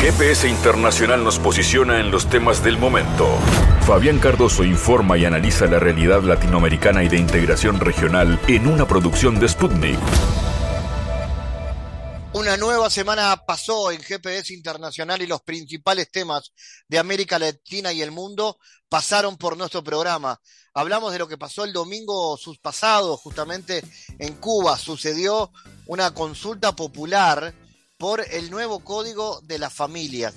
[0.00, 3.28] GPS Internacional nos posiciona en los temas del momento.
[3.86, 9.38] Fabián Cardoso informa y analiza la realidad latinoamericana y de integración regional en una producción
[9.38, 9.98] de Sputnik.
[12.32, 16.50] Una nueva semana pasó en GPS Internacional y los principales temas
[16.88, 18.58] de América Latina y el mundo
[18.88, 20.40] pasaron por nuestro programa.
[20.72, 23.84] Hablamos de lo que pasó el domingo pasado, justamente
[24.18, 24.78] en Cuba.
[24.78, 25.52] Sucedió
[25.84, 27.52] una consulta popular
[28.00, 30.32] por el nuevo código de las familias.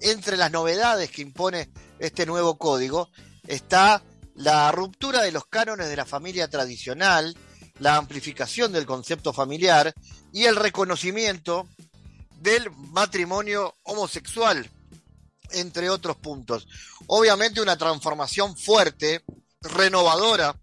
[0.00, 1.68] Entre las novedades que impone
[1.98, 3.10] este nuevo código
[3.48, 4.04] está
[4.36, 7.36] la ruptura de los cánones de la familia tradicional,
[7.80, 9.92] la amplificación del concepto familiar
[10.32, 11.68] y el reconocimiento
[12.36, 14.70] del matrimonio homosexual,
[15.50, 16.68] entre otros puntos.
[17.08, 19.24] Obviamente una transformación fuerte,
[19.60, 20.56] renovadora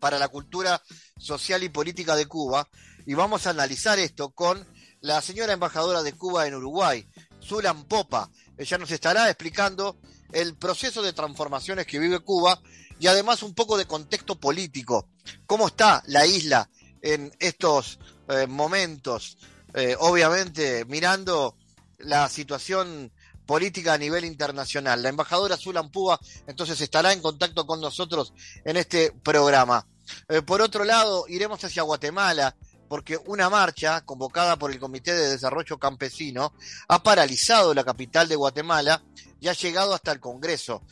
[0.00, 0.82] para la cultura
[1.16, 2.68] social y política de Cuba,
[3.06, 4.66] y vamos a analizar esto con
[5.06, 7.06] la señora embajadora de Cuba en Uruguay,
[7.40, 8.28] Zulan Popa.
[8.58, 9.98] Ella nos estará explicando
[10.32, 12.60] el proceso de transformaciones que vive Cuba
[12.98, 15.08] y además un poco de contexto político.
[15.46, 16.68] ¿Cómo está la isla
[17.02, 19.38] en estos eh, momentos?
[19.74, 21.54] Eh, obviamente mirando
[21.98, 23.12] la situación
[23.46, 25.00] política a nivel internacional.
[25.00, 28.32] La embajadora Zulan Púa entonces estará en contacto con nosotros
[28.64, 29.86] en este programa.
[30.28, 32.56] Eh, por otro lado, iremos hacia Guatemala
[32.88, 36.52] porque una marcha convocada por el Comité de Desarrollo Campesino
[36.88, 39.02] ha paralizado la capital de Guatemala
[39.40, 40.82] y ha llegado hasta el Congreso.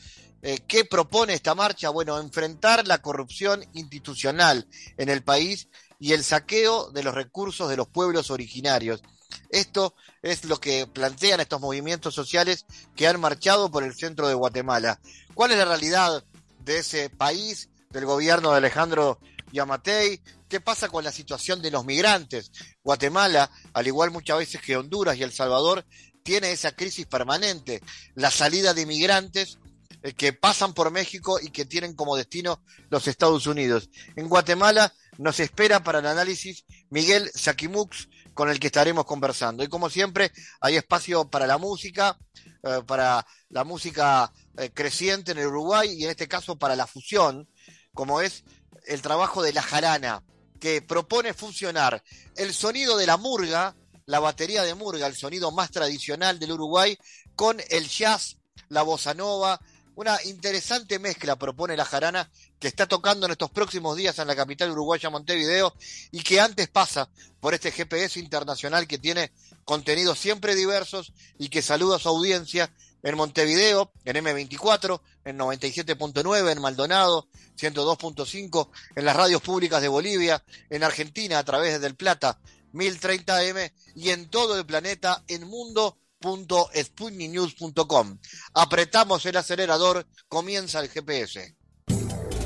[0.41, 1.89] Eh, ¿Qué propone esta marcha?
[1.89, 7.77] Bueno, enfrentar la corrupción institucional en el país y el saqueo de los recursos de
[7.77, 9.01] los pueblos originarios.
[9.49, 14.33] Esto es lo que plantean estos movimientos sociales que han marchado por el centro de
[14.33, 14.99] Guatemala.
[15.33, 16.23] ¿Cuál es la realidad
[16.59, 19.19] de ese país, del gobierno de Alejandro
[19.51, 20.21] Yamatei?
[20.47, 22.51] ¿Qué pasa con la situación de los migrantes?
[22.83, 25.85] Guatemala, al igual muchas veces que Honduras y El Salvador,
[26.23, 27.81] tiene esa crisis permanente,
[28.15, 29.59] la salida de migrantes
[30.03, 33.89] eh, que pasan por México y que tienen como destino los Estados Unidos.
[34.15, 39.63] En Guatemala nos espera para el análisis Miguel Saquimux, con el que estaremos conversando.
[39.63, 40.31] Y como siempre,
[40.61, 42.19] hay espacio para la música,
[42.63, 46.85] eh, para la música eh, creciente en el Uruguay y en este caso para la
[46.85, 47.49] fusión,
[47.93, 48.43] como es
[48.85, 50.23] el trabajo de la jarana,
[50.65, 52.03] que propone fusionar
[52.35, 53.75] el sonido de la murga,
[54.07, 56.97] la batería de murga, el sonido más tradicional del Uruguay,
[57.35, 58.37] con el jazz,
[58.69, 59.61] la bossa nova,
[59.93, 64.35] una interesante mezcla propone la jarana que está tocando en estos próximos días en la
[64.35, 65.71] capital uruguaya Montevideo
[66.09, 67.09] y que antes pasa
[67.39, 69.33] por este GPS internacional que tiene
[69.65, 72.73] contenidos siempre diversos y que saluda a su audiencia
[73.05, 80.43] en Montevideo, en M24, en 97.9, en Maldonado, 102.5, en las radios públicas de Bolivia,
[80.71, 82.39] en Argentina a través de Del Plata,
[82.73, 88.17] 1030M y en todo el planeta en mundo.sputniknews.com.
[88.55, 91.55] Apretamos el acelerador, comienza el GPS.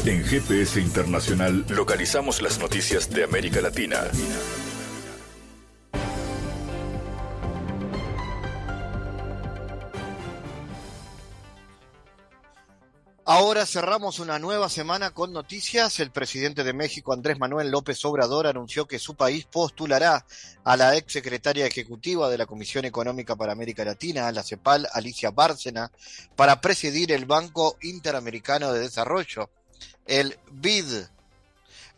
[0.05, 4.11] En GPS Internacional localizamos las noticias de América Latina.
[13.31, 15.99] Ahora cerramos una nueva semana con noticias.
[15.99, 20.25] El presidente de México, Andrés Manuel López Obrador, anunció que su país postulará
[20.63, 25.29] a la ex secretaria ejecutiva de la Comisión Económica para América Latina, la CEPAL, Alicia
[25.29, 25.91] Bárcena,
[26.35, 29.51] para presidir el Banco Interamericano de Desarrollo,
[30.07, 31.03] el BID.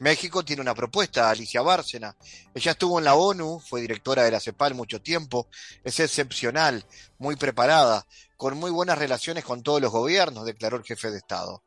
[0.02, 2.18] México tiene una propuesta, Alicia Bárcena.
[2.56, 5.48] Ella estuvo en la ONU, fue directora de la CEPAL mucho tiempo,
[5.84, 6.84] es excepcional,
[7.20, 11.64] muy preparada, con muy buenas relaciones con todos los gobiernos, declaró el jefe de Estado.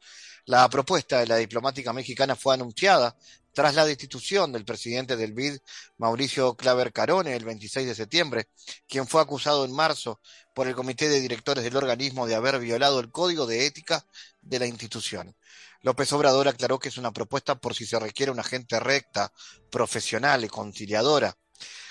[0.47, 3.17] La propuesta de la diplomática mexicana fue anunciada
[3.53, 5.59] tras la destitución del presidente del BID,
[5.99, 8.49] Mauricio Claver Carone, el 26 de septiembre,
[8.89, 10.21] quien fue acusado en marzo
[10.53, 14.05] por el comité de directores del organismo de haber violado el código de ética
[14.43, 15.37] de la institución.
[15.85, 19.31] López Obrador aclaró que es una propuesta por si se requiere una gente recta,
[19.71, 21.37] profesional y conciliadora.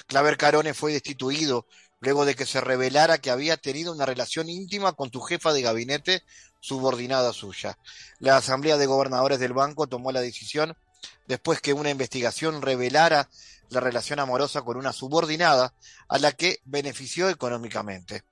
[0.08, 1.68] Claver Carone fue destituido
[2.00, 5.62] luego de que se revelara que había tenido una relación íntima con tu jefa de
[5.62, 6.24] gabinete
[6.60, 7.78] subordinada suya.
[8.18, 10.76] La Asamblea de Gobernadores del banco tomó la decisión
[11.28, 13.30] después que una investigación revelara
[13.70, 15.76] la relación amorosa con una subordinada
[16.08, 18.24] a la que benefició económicamente.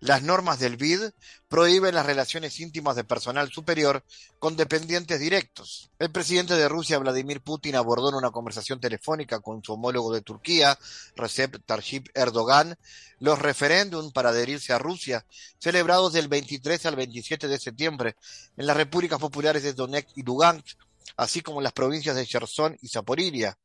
[0.00, 1.10] Las normas del BID
[1.46, 4.02] prohíben las relaciones íntimas de personal superior
[4.38, 5.90] con dependientes directos.
[5.98, 10.22] El presidente de Rusia, Vladimir Putin, abordó en una conversación telefónica con su homólogo de
[10.22, 10.78] Turquía,
[11.16, 12.78] Recep Tayyip Erdogan,
[13.18, 15.26] los referéndums para adherirse a Rusia,
[15.58, 18.16] celebrados del 23 al 27 de septiembre
[18.56, 20.78] en las repúblicas populares de Donetsk y Lugansk,
[21.18, 23.58] así como en las provincias de Cherson y Zaporiria.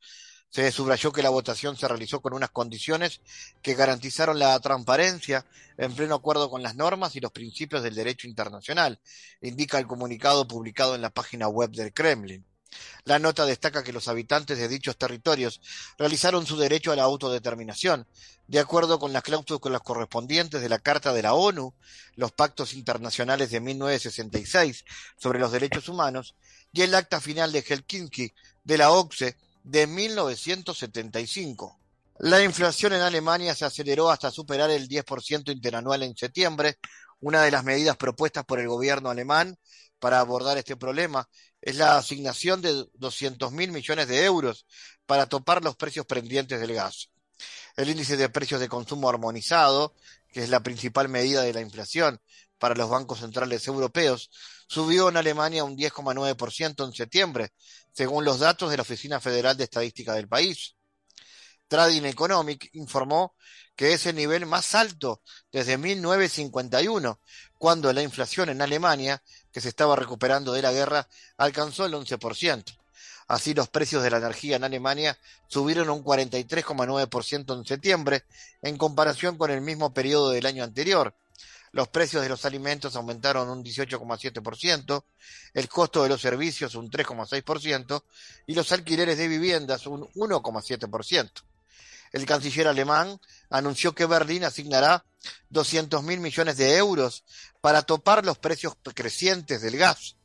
[0.56, 3.20] Se subrayó que la votación se realizó con unas condiciones
[3.62, 5.46] que garantizaron la transparencia
[5.78, 9.02] en pleno acuerdo con las normas y los principios del derecho internacional,
[9.42, 12.46] indica el comunicado publicado en la página web del Kremlin.
[13.04, 15.60] La nota destaca que los habitantes de dichos territorios
[15.98, 18.08] realizaron su derecho a la autodeterminación,
[18.48, 21.74] de acuerdo con las cláusulas correspondientes de la Carta de la ONU,
[22.16, 24.86] los pactos internacionales de 1966
[25.18, 26.34] sobre los derechos humanos
[26.72, 28.32] y el acta final de Helsinki
[28.64, 31.80] de la OCSE de 1975.
[32.20, 36.78] La inflación en Alemania se aceleró hasta superar el 10% interanual en septiembre.
[37.20, 39.58] Una de las medidas propuestas por el gobierno alemán
[40.00, 41.28] para abordar este problema
[41.62, 44.68] es la asignación de 200 mil millones de euros
[45.08, 47.10] para topar los precios pendientes del gas.
[47.76, 49.96] El índice de precios de consumo armonizado,
[50.32, 52.22] que es la principal medida de la inflación
[52.60, 54.30] para los bancos centrales europeos,
[54.68, 57.52] subió en Alemania un 10,9% en septiembre,
[57.96, 60.76] según los datos de la Oficina Federal de Estadística del país.
[61.68, 63.36] Trading Economic informó
[63.76, 65.22] que es el nivel más alto
[65.52, 67.20] desde 1951,
[67.58, 71.08] cuando la inflación en Alemania, que se estaba recuperando de la guerra,
[71.38, 72.78] alcanzó el 11%.
[73.28, 78.24] Así los precios de la energía en Alemania subieron un 43,9% en septiembre
[78.62, 81.16] en comparación con el mismo periodo del año anterior,
[81.76, 85.04] los precios de los alimentos aumentaron un 18,7%,
[85.54, 88.02] el costo de los servicios un 3,6%
[88.48, 91.32] y los alquileres de viviendas un 1,7%.
[92.14, 93.20] El canciller alemán
[93.50, 95.04] anunció que Berlín asignará
[95.50, 97.26] 200 mil millones de euros
[97.60, 100.16] para topar los precios crecientes del gas.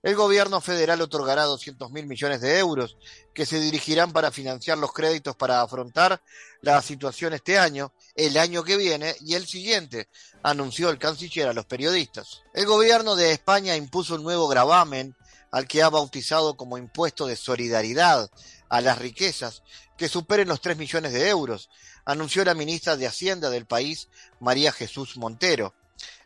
[0.00, 2.96] El gobierno federal otorgará 200 mil millones de euros
[3.34, 6.22] que se dirigirán para financiar los créditos para afrontar
[6.60, 10.08] la situación este año, el año que viene y el siguiente,
[10.44, 12.42] anunció el canciller a los periodistas.
[12.54, 15.16] El gobierno de España impuso un nuevo gravamen
[15.50, 18.30] al que ha bautizado como impuesto de solidaridad
[18.68, 19.62] a las riquezas
[19.96, 21.70] que superen los 3 millones de euros,
[22.04, 24.08] anunció la ministra de Hacienda del país,
[24.38, 25.74] María Jesús Montero.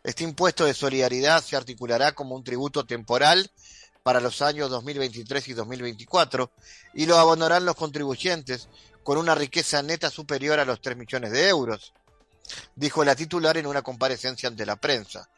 [0.03, 3.51] Este impuesto de solidaridad se articulará como un tributo temporal
[4.03, 6.51] para los años 2023 y 2024
[6.93, 8.67] y lo abonarán los contribuyentes
[9.03, 11.93] con una riqueza neta superior a los 3 millones de euros,
[12.75, 15.29] dijo la titular en una comparecencia ante la prensa.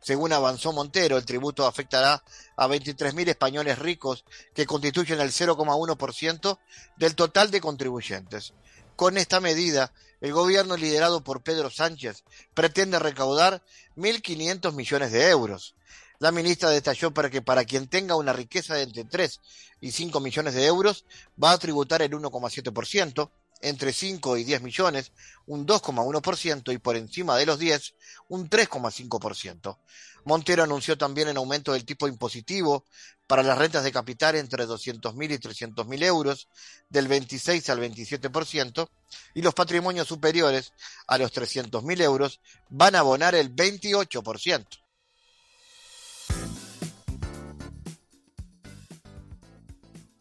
[0.00, 2.22] Según avanzó Montero, el tributo afectará
[2.56, 4.24] a 23.000 españoles ricos
[4.54, 6.58] que constituyen el 0,1%
[6.96, 8.52] del total de contribuyentes.
[8.96, 9.92] Con esta medida,
[10.24, 12.24] el gobierno liderado por Pedro Sánchez
[12.54, 13.62] pretende recaudar
[13.94, 15.74] 1.500 millones de euros.
[16.18, 19.40] La ministra detalló para que para quien tenga una riqueza de entre 3
[19.82, 21.04] y 5 millones de euros
[21.42, 23.30] va a tributar el 1,7%,
[23.60, 25.12] entre 5 y 10 millones
[25.44, 27.94] un 2,1% y por encima de los 10
[28.28, 29.76] un 3,5%.
[30.24, 32.86] Montero anunció también el aumento del tipo impositivo
[33.26, 36.48] para las rentas de capital entre 200.000 y 300.000 euros
[36.88, 38.88] del 26 al 27%
[39.34, 40.72] y los patrimonios superiores
[41.06, 44.66] a los 300.000 euros van a abonar el 28%.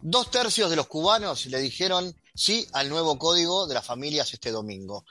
[0.05, 4.51] Dos tercios de los cubanos le dijeron sí al nuevo código de las familias este
[4.51, 5.05] domingo.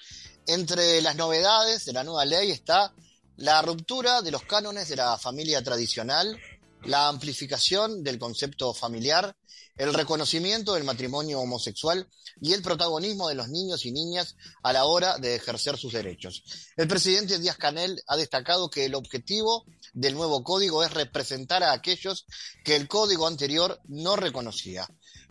[0.47, 2.93] Entre las novedades de la nueva ley está
[3.37, 6.39] la ruptura de los cánones de la familia tradicional,
[6.85, 9.37] la amplificación del concepto familiar,
[9.77, 12.07] el reconocimiento del matrimonio homosexual
[12.41, 16.43] y el protagonismo de los niños y niñas a la hora de ejercer sus derechos.
[16.77, 21.73] El presidente Díaz Canel ha destacado que el objetivo del nuevo código es representar a
[21.73, 22.27] aquellos
[22.65, 24.89] que el código anterior no reconocía.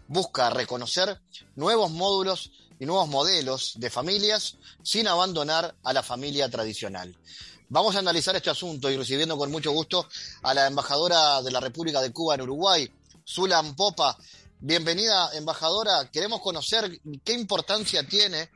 [0.08, 1.22] Busca reconocer
[1.55, 7.15] nuevos módulos y nuevos modelos de familias sin abandonar a la familia tradicional.
[7.73, 10.05] Vamos a analizar este asunto y recibiendo con mucho gusto
[10.43, 12.91] a la embajadora de la República de Cuba en Uruguay,
[13.25, 14.17] Zulan Popa.
[14.59, 16.09] Bienvenida, embajadora.
[16.11, 18.49] Queremos conocer qué importancia tiene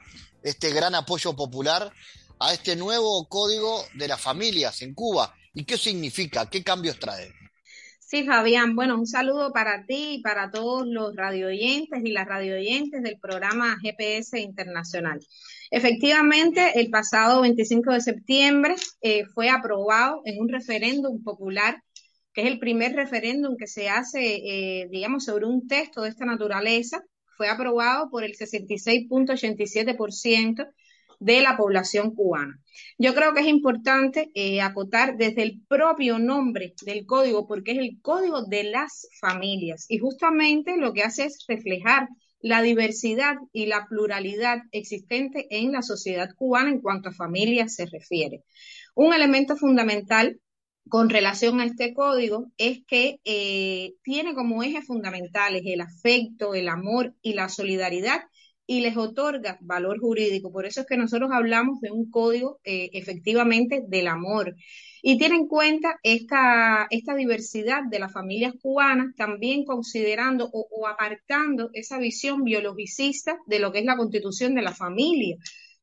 [0.44, 1.94] este gran apoyo popular
[2.40, 7.32] a este nuevo código de las familias en Cuba y qué significa, qué cambios trae.
[8.02, 13.02] Sí, Fabián, bueno, un saludo para ti y para todos los radioyentes y las radioyentes
[13.02, 15.26] del programa GPS Internacional.
[15.72, 21.82] Efectivamente, el pasado 25 de septiembre eh, fue aprobado en un referéndum popular,
[22.34, 26.26] que es el primer referéndum que se hace, eh, digamos, sobre un texto de esta
[26.26, 27.04] naturaleza.
[27.38, 30.68] Fue aprobado por el 66.87%
[31.20, 32.60] de la población cubana.
[32.98, 37.78] Yo creo que es importante eh, acotar desde el propio nombre del código, porque es
[37.80, 42.10] el código de las familias y justamente lo que hace es reflejar
[42.46, 47.88] la diversidad y la pluralidad existente en la sociedad cubana en cuanto a familia se
[47.88, 48.44] refiere.
[48.94, 50.40] Un elemento fundamental
[50.88, 56.70] con relación a este código es que eh, tiene como ejes fundamentales el afecto, el
[56.70, 58.22] amor y la solidaridad
[58.68, 60.52] y les otorga valor jurídico.
[60.52, 64.56] Por eso es que nosotros hablamos de un código eh, efectivamente del amor.
[65.02, 71.70] Y tiene en cuenta esta, esta diversidad de las familias cubanas, también considerando o, apartando
[71.74, 75.38] esa visión biologicista de lo que es la constitución de la familia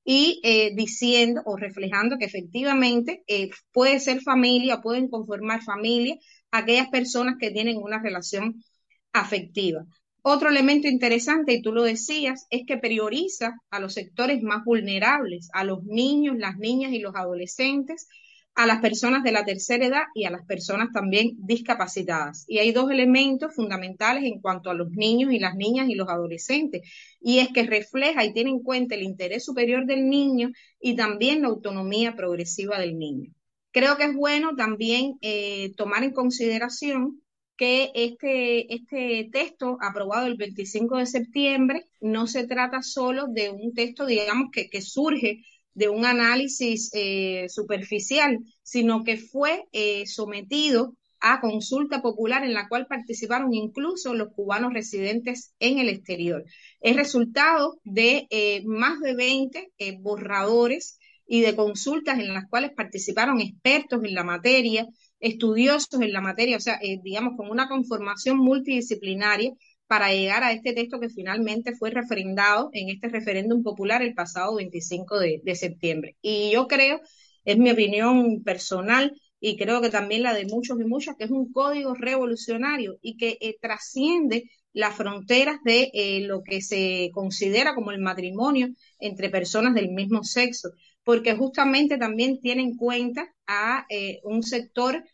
[0.05, 6.17] y eh, diciendo o reflejando que efectivamente eh, puede ser familia, pueden conformar familia
[6.51, 8.65] aquellas personas que tienen una relación
[9.13, 9.87] afectiva.
[10.25, 15.49] Otro elemento interesante, y tú lo decías, es que prioriza a los sectores más vulnerables,
[15.53, 18.07] a los niños, las niñas y los adolescentes,
[18.55, 22.45] a las personas de la tercera edad y a las personas también discapacitadas.
[22.47, 26.09] Y hay dos elementos fundamentales en cuanto a los niños y las niñas y los
[26.09, 26.83] adolescentes,
[27.21, 30.51] y es que refleja y tiene en cuenta el interés superior del niño
[30.81, 33.33] y también la autonomía progresiva del niño.
[33.73, 37.22] Creo que es bueno también eh, tomar en consideración
[37.57, 43.75] que este, este texto aprobado el 25 de septiembre no se trata solo de un
[43.75, 45.45] texto, digamos, que, que surge
[45.75, 52.69] de un análisis eh, superficial, sino que fue eh, sometido a consulta popular en la
[52.69, 56.45] cual participaron incluso los cubanos residentes en el exterior.
[56.81, 63.41] Es resultado de eh, más de 20 borradores y de consultas en las cuales participaron
[63.41, 64.87] expertos en la materia,
[65.23, 69.53] estudiosos en la materia, o sea, eh, digamos, con una conformación multidisciplinaria
[69.87, 74.57] para llegar a este texto que finalmente fue refrendado en este referéndum popular el pasado
[74.57, 76.17] 25 de, septiembre.
[76.23, 77.01] Y yo creo,
[77.45, 81.31] es mi opinión personal, y creo que también la de muchos y muchas, que es
[81.31, 87.75] un código revolucionario y que eh, trasciende las fronteras de eh, lo que se considera
[87.75, 90.71] como el matrimonio entre personas del mismo sexo,
[91.05, 93.87] porque justamente también tiene en cuenta a
[94.25, 95.05] un sector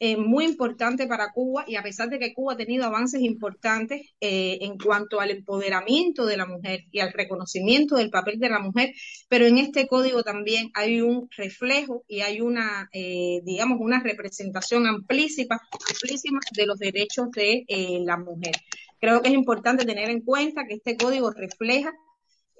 [0.00, 4.14] eh, muy importante para Cuba y a pesar de que Cuba ha tenido avances importantes
[4.20, 8.60] eh, en cuanto al empoderamiento de la mujer y al reconocimiento del papel de la
[8.60, 8.94] mujer,
[9.28, 14.86] pero en este código también hay un reflejo y hay una, eh, digamos, una representación
[14.86, 17.64] amplísima, amplísima de los derechos de
[18.04, 18.52] la mujer.
[19.00, 21.92] Creo que es importante tener en cuenta que este código refleja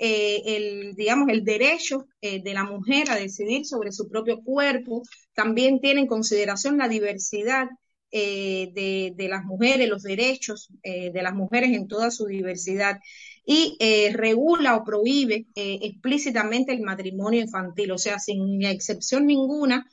[0.00, 5.02] eh, el, digamos, el derecho eh, de la mujer a decidir sobre su propio cuerpo,
[5.34, 7.66] también tiene en consideración la diversidad
[8.12, 8.70] eh,
[9.16, 12.98] de, las mujeres, los derechos de las mujeres en toda su diversidad
[13.44, 13.76] y
[14.12, 19.86] regula o prohíbe explícitamente el matrimonio infantil, o sea, sin excepción ninguna.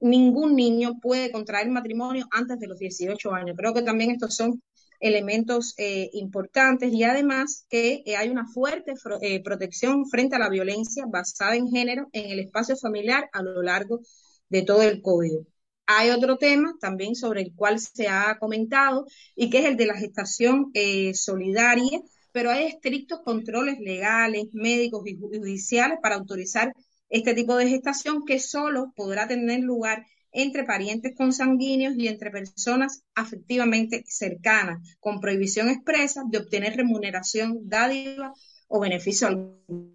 [0.00, 3.56] ningún niño puede contraer matrimonio antes de los 18 años.
[3.56, 4.62] Creo que también estos son
[5.04, 10.48] elementos eh, importantes y además que eh, hay una fuerte eh, protección frente a la
[10.48, 14.00] violencia basada en género en el espacio familiar a lo largo
[14.48, 15.46] de todo el código.
[15.86, 19.04] Hay otro tema también sobre el cual se ha comentado
[19.36, 20.72] y que es el de la gestación
[21.12, 22.00] solidaria,
[22.32, 26.72] pero hay estrictos controles legales, médicos y judiciales para autorizar
[27.10, 33.04] este tipo de gestación que solo podrá tener lugar entre parientes consanguíneos y entre personas
[33.14, 38.34] afectivamente cercanas, con prohibición expresa de obtener remuneración, dádiva
[38.68, 39.94] o beneficio alguno.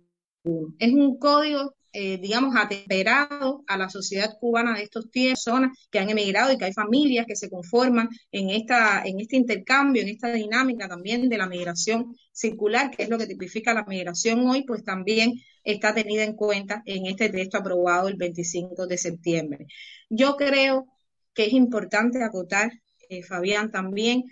[0.80, 6.00] Es un código, eh, digamos, atemperado a la sociedad cubana de estos tiempos, personas que
[6.00, 10.10] han emigrado y que hay familias que se conforman en, esta, en este intercambio, en
[10.10, 14.64] esta dinámica también de la migración circular, que es lo que tipifica la migración hoy,
[14.64, 19.66] pues también está tenida en cuenta en este texto aprobado el 25 de septiembre.
[20.10, 20.88] Yo creo
[21.34, 22.72] que es importante acotar,
[23.10, 24.24] eh, Fabián, también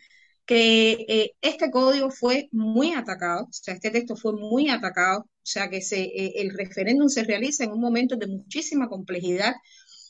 [0.45, 5.49] que eh, este código fue muy atacado, o sea, este texto fue muy atacado, o
[5.49, 9.55] sea, que se, eh, el referéndum se realiza en un momento de muchísima complejidad,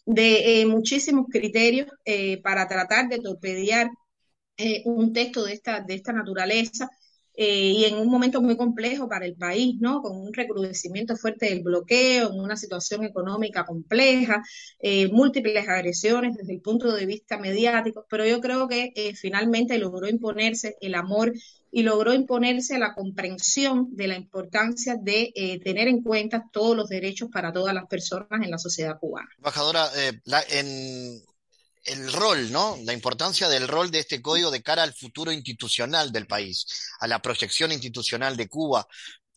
[0.05, 1.87] de muchísimos criterios
[2.41, 3.89] para tratar de torpedear
[4.85, 6.89] un texto de esta, de esta naturaleza
[7.39, 10.01] eh, y en un momento muy complejo para el país, ¿no?
[10.01, 14.41] Con un recrudecimiento fuerte del bloqueo, en una situación económica compleja,
[14.79, 19.77] eh, múltiples agresiones desde el punto de vista mediático, pero yo creo que eh, finalmente
[19.77, 21.31] logró imponerse el amor
[21.71, 27.29] y logró imponerse la comprensión de la importancia de tener en cuenta todos los derechos
[27.31, 29.29] para todas las personas en la sociedad cubana.
[29.37, 29.89] Embajadora,
[30.49, 31.21] en
[31.85, 32.77] el rol, ¿no?
[32.83, 36.65] La importancia del rol de este código de cara al futuro institucional del país,
[36.99, 38.85] a la proyección institucional de Cuba,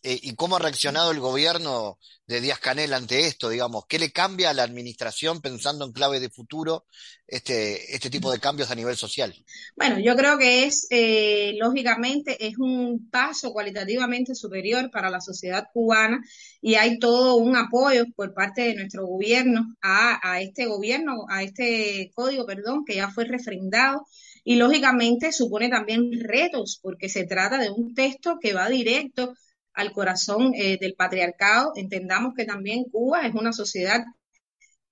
[0.03, 4.11] eh, y cómo ha reaccionado el gobierno de Díaz Canel ante esto, digamos, ¿qué le
[4.11, 6.85] cambia a la administración pensando en clave de futuro
[7.27, 9.33] este, este tipo de cambios a nivel social?
[9.75, 15.67] Bueno, yo creo que es, eh, lógicamente, es un paso cualitativamente superior para la sociedad
[15.73, 16.23] cubana
[16.61, 21.43] y hay todo un apoyo por parte de nuestro gobierno a, a este gobierno, a
[21.43, 24.05] este código, perdón, que ya fue refrendado
[24.43, 29.33] y lógicamente supone también retos porque se trata de un texto que va directo
[29.73, 31.71] al corazón eh, del patriarcado.
[31.75, 34.03] Entendamos que también Cuba es una sociedad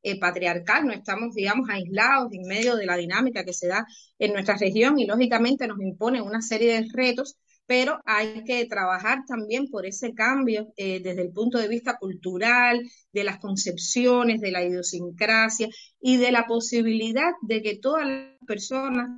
[0.02, 3.86] eh, patriarcal, no estamos, digamos, aislados en medio de la dinámica que se da
[4.18, 9.26] en nuestra región y lógicamente nos impone una serie de retos, pero hay que trabajar
[9.28, 12.82] también por ese cambio eh, desde el punto de vista cultural,
[13.12, 15.68] de las concepciones, de la idiosincrasia
[16.00, 19.10] y de la posibilidad de que todas las personas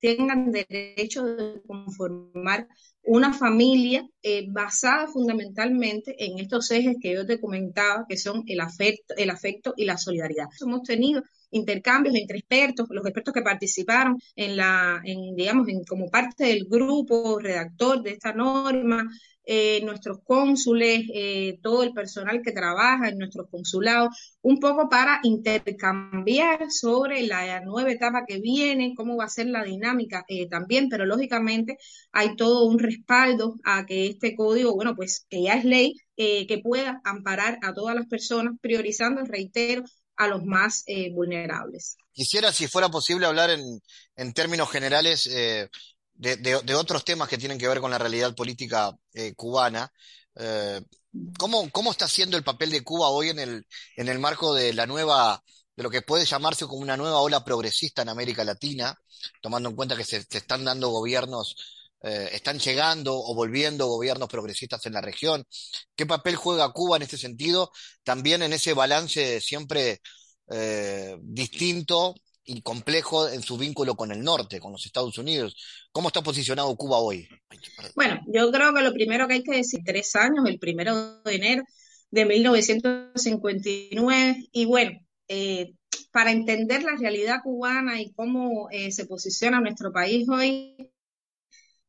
[0.00, 2.68] tengan derecho de conformar
[3.08, 8.60] una familia eh, basada fundamentalmente en estos ejes que yo te comentaba, que son el
[8.60, 10.48] afecto, el afecto y la solidaridad.
[10.60, 16.10] Hemos tenido intercambios entre expertos, los expertos que participaron en la, en, digamos, en, como
[16.10, 19.04] parte del grupo redactor de esta norma,
[19.50, 25.20] eh, nuestros cónsules, eh, todo el personal que trabaja en nuestros consulados, un poco para
[25.22, 30.90] intercambiar sobre la nueva etapa que viene, cómo va a ser la dinámica eh, también,
[30.90, 31.78] pero lógicamente
[32.12, 36.60] hay todo un respaldo a que este código, bueno, pues que ya es ley, que
[36.62, 39.84] pueda amparar a todas las personas, priorizando, reitero,
[40.18, 41.96] a los más vulnerables.
[42.12, 43.80] Quisiera, si fuera posible, hablar en,
[44.16, 45.28] en términos generales
[46.18, 49.90] de, otros temas que tienen que ver con la realidad política eh, cubana.
[50.34, 50.80] Eh,
[51.38, 54.72] ¿cómo, ¿Cómo está siendo el papel de Cuba hoy en el, en el marco de
[54.72, 55.42] la nueva,
[55.76, 58.96] de lo que puede llamarse como una nueva ola progresista en América Latina,
[59.40, 61.56] tomando en cuenta que se, están dando gobiernos,
[62.02, 65.44] eh, están llegando o volviendo gobiernos progresistas en la región?
[65.96, 67.70] ¿Qué papel juega Cuba en este sentido?
[68.02, 70.00] También en ese balance siempre
[71.20, 72.14] distinto
[72.48, 75.54] y complejo en su vínculo con el norte, con los Estados Unidos.
[75.92, 77.28] ¿Cómo está posicionado Cuba hoy?
[77.94, 81.34] Bueno, yo creo que lo primero que hay que decir, tres años, el primero de
[81.34, 81.64] enero
[82.10, 84.92] de 1959, y bueno,
[85.28, 85.74] eh,
[86.10, 90.90] para entender la realidad cubana y cómo eh, se posiciona nuestro país hoy,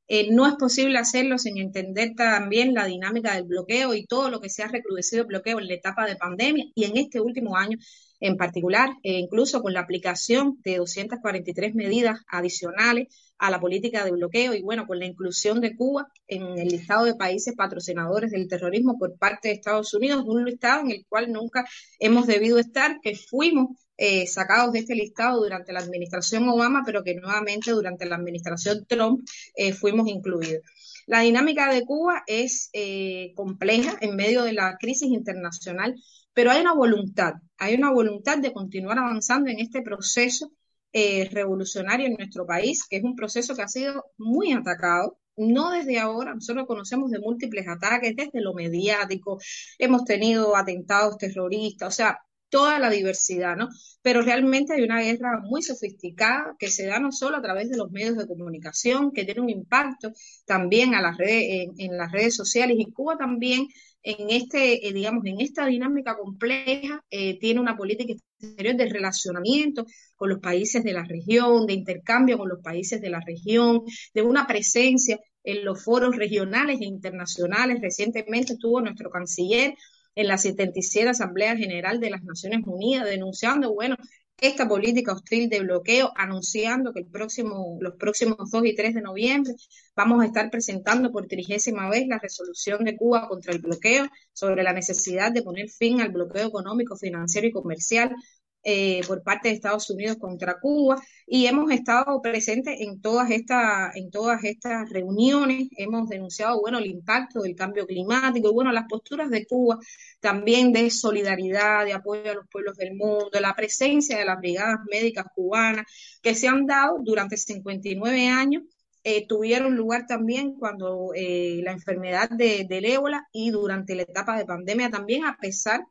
[0.09, 4.41] eh, no es posible hacerlo sin entender también la dinámica del bloqueo y todo lo
[4.41, 7.55] que se ha recrudecido el bloqueo en la etapa de pandemia y en este último
[7.55, 7.77] año
[8.19, 14.11] en particular, e incluso con la aplicación de 243 medidas adicionales a la política de
[14.11, 18.47] bloqueo y bueno, con la inclusión de Cuba en el listado de países patrocinadores del
[18.47, 21.65] terrorismo por parte de Estados Unidos, un listado en el cual nunca
[21.99, 27.03] hemos debido estar, que fuimos eh, sacados de este listado durante la administración Obama, pero
[27.03, 30.61] que nuevamente durante la administración Trump eh, fuimos incluidos.
[31.09, 35.95] La dinámica de Cuba es eh, compleja en medio de la crisis internacional
[36.39, 40.53] pero hay una voluntad, hay una voluntad de continuar avanzando en este proceso
[40.93, 45.71] eh, revolucionario en nuestro país, que es un proceso que ha sido muy atacado, no
[45.71, 49.39] desde ahora, nosotros conocemos de múltiples ataques, desde lo mediático,
[49.77, 52.19] hemos tenido atentados terroristas, o sea,
[52.49, 53.69] toda la diversidad, ¿no?
[54.01, 57.77] Pero realmente hay una guerra muy sofisticada que se da no solo a través de
[57.77, 60.11] los medios de comunicación, que tiene un impacto
[60.45, 63.67] también a las redes, en, las redes sociales y Cuba también
[64.01, 69.85] en este, eh, digamos, en esta dinámica compleja eh, tiene una política exterior de relacionamiento
[70.15, 73.81] con los países de la región, de intercambio con los países de la región,
[74.13, 77.81] de una presencia en los foros regionales e internacionales.
[77.81, 79.73] Recientemente estuvo nuestro canciller
[80.19, 83.95] en la 77 Asamblea General de las Naciones Unidas denunciando, bueno,
[84.41, 89.01] esta política hostil de bloqueo, anunciando que el próximo, los próximos 2 y 3 de
[89.01, 89.53] noviembre
[89.95, 94.63] vamos a estar presentando por trigésima vez la resolución de Cuba contra el bloqueo sobre
[94.63, 98.13] la necesidad de poner fin al bloqueo económico, financiero y comercial
[98.63, 103.95] eh, por parte de Estados Unidos contra Cuba y hemos estado presentes en todas estas
[103.95, 105.69] en todas estas reuniones.
[105.77, 109.79] Hemos denunciado bueno el impacto del cambio climático y bueno las posturas de Cuba
[110.19, 114.79] también de solidaridad de apoyo a los pueblos del mundo la presencia de las brigadas
[114.91, 115.85] médicas cubanas
[116.21, 118.63] que se han dado durante 59 años.
[119.05, 124.37] Eh, tuvieron lugar también cuando eh, la enfermedad de, del ébola y durante la etapa
[124.37, 125.85] de pandemia también a pesar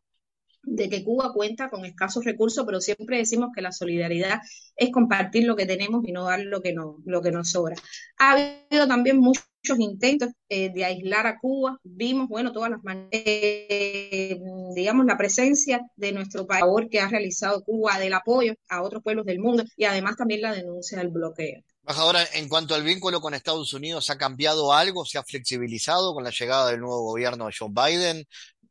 [0.71, 4.41] de que Cuba cuenta con escasos recursos, pero siempre decimos que la solidaridad
[4.77, 7.77] es compartir lo que tenemos y no dar lo que, no, lo que nos sobra.
[8.19, 9.47] Ha habido también muchos
[9.79, 11.79] intentos eh, de aislar a Cuba.
[11.83, 14.39] Vimos, bueno, todas las maneras, eh,
[14.75, 19.27] digamos, la presencia de nuestro país que ha realizado Cuba del apoyo a otros pueblos
[19.27, 21.63] del mundo y además también la denuncia del bloqueo.
[21.97, 25.07] Ahora, en cuanto al vínculo con Estados Unidos, ¿ha cambiado algo?
[25.07, 28.27] ¿Se ha flexibilizado con la llegada del nuevo gobierno de Joe Biden?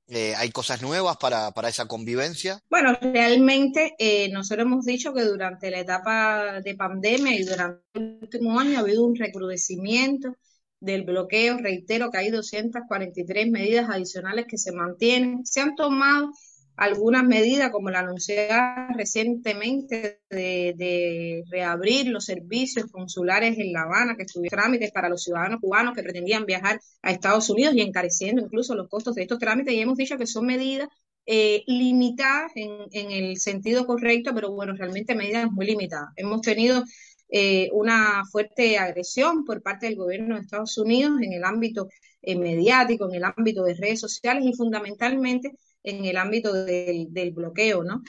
[0.10, 2.62] Eh, ¿Hay cosas nuevas para, para, esa convivencia?
[2.70, 8.20] Bueno, realmente eh, nosotros hemos dicho que durante la etapa de pandemia y durante el
[8.22, 10.36] último año ha habido un recrudecimiento
[10.80, 11.58] del bloqueo.
[11.58, 15.46] Reitero que hay 243 medidas adicionales que se mantienen.
[15.46, 16.32] Se han tomado
[16.78, 24.24] algunas medidas como la anunciada recientemente de, reabrir los servicios consulares en La Habana, que
[24.24, 28.76] estuvieron trámites para los ciudadanos cubanos que pretendían viajar a Estados Unidos y encareciendo incluso
[28.76, 29.74] los costos de estos trámites.
[29.74, 30.88] Y hemos dicho que son medidas
[31.26, 36.10] eh, limitadas en, el sentido correcto, pero bueno, realmente medidas muy limitadas.
[36.16, 36.84] Hemos tenido
[37.30, 41.88] eh, una fuerte agresión por parte del gobierno de Estados Unidos en el ámbito
[42.22, 45.54] eh, mediático, en el ámbito de redes sociales y fundamentalmente
[45.88, 48.02] en el ámbito del, bloqueo, ¿no?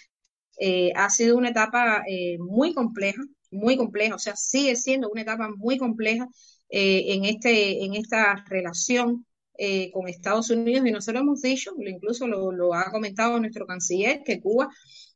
[0.59, 5.23] Eh, ha sido una etapa eh, muy compleja, muy compleja, o sea, sigue siendo una
[5.23, 6.27] etapa muy compleja
[6.69, 9.25] eh, en, este, en esta relación
[9.93, 14.41] con Estados Unidos y nosotros hemos dicho, incluso lo, lo, ha comentado nuestro canciller, que
[14.41, 14.69] Cuba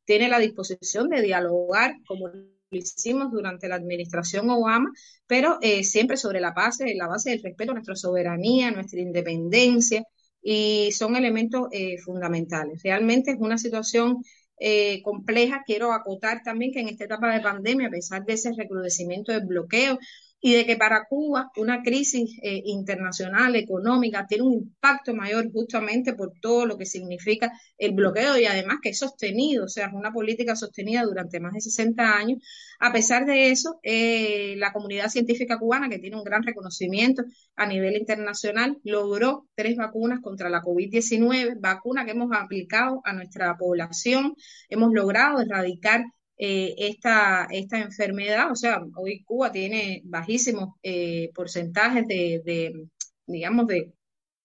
[0.04, 4.90] tiene la disposición de dialogar como lo hicimos durante la administración Obama,
[5.28, 10.02] pero siempre sobre la base, la base del respeto a nuestra soberanía, nuestra independencia,
[10.42, 12.82] y son elementos eh, fundamentales.
[12.82, 14.22] Realmente es una situación
[14.58, 15.62] eh, compleja.
[15.66, 19.46] Quiero acotar también que en esta etapa de pandemia, a pesar de ese recrudecimiento del
[19.46, 19.98] bloqueo,
[20.44, 26.14] y de que para Cuba una crisis eh, internacional económica tiene un impacto mayor justamente
[26.14, 29.92] por todo lo que significa el bloqueo y además que es sostenido, o sea, es
[29.94, 32.42] una política sostenida durante más de 60 años.
[32.80, 37.22] A pesar de eso, eh, la comunidad científica cubana, que tiene un gran reconocimiento
[37.54, 43.56] a nivel internacional, logró tres vacunas contra la COVID-19, vacuna que hemos aplicado a nuestra
[43.56, 44.34] población,
[44.68, 46.04] hemos logrado erradicar
[46.44, 48.50] eh, esta, esta enfermedad.
[48.50, 52.88] O sea, hoy Cuba tiene bajísimos eh, porcentajes de,
[53.26, 53.92] digamos, de,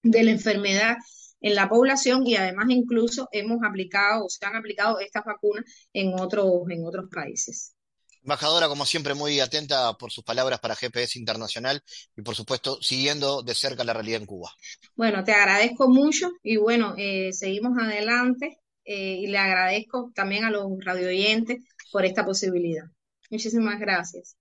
[0.04, 0.98] de la enfermedad
[1.42, 6.14] en la población y además incluso hemos aplicado o se han aplicado estas vacunas en
[6.20, 7.74] otros, en otros países.
[8.22, 11.82] Embajadora, como siempre, muy atenta por sus palabras para GPS Internacional
[12.16, 14.52] y, por supuesto, siguiendo de cerca la realidad en Cuba.
[14.96, 20.70] Bueno, te agradezco mucho y bueno, eh, seguimos adelante y le agradezco también a los
[20.80, 21.58] radioyentes
[21.92, 22.86] por esta posibilidad.
[23.30, 24.38] Muchísimas gracias.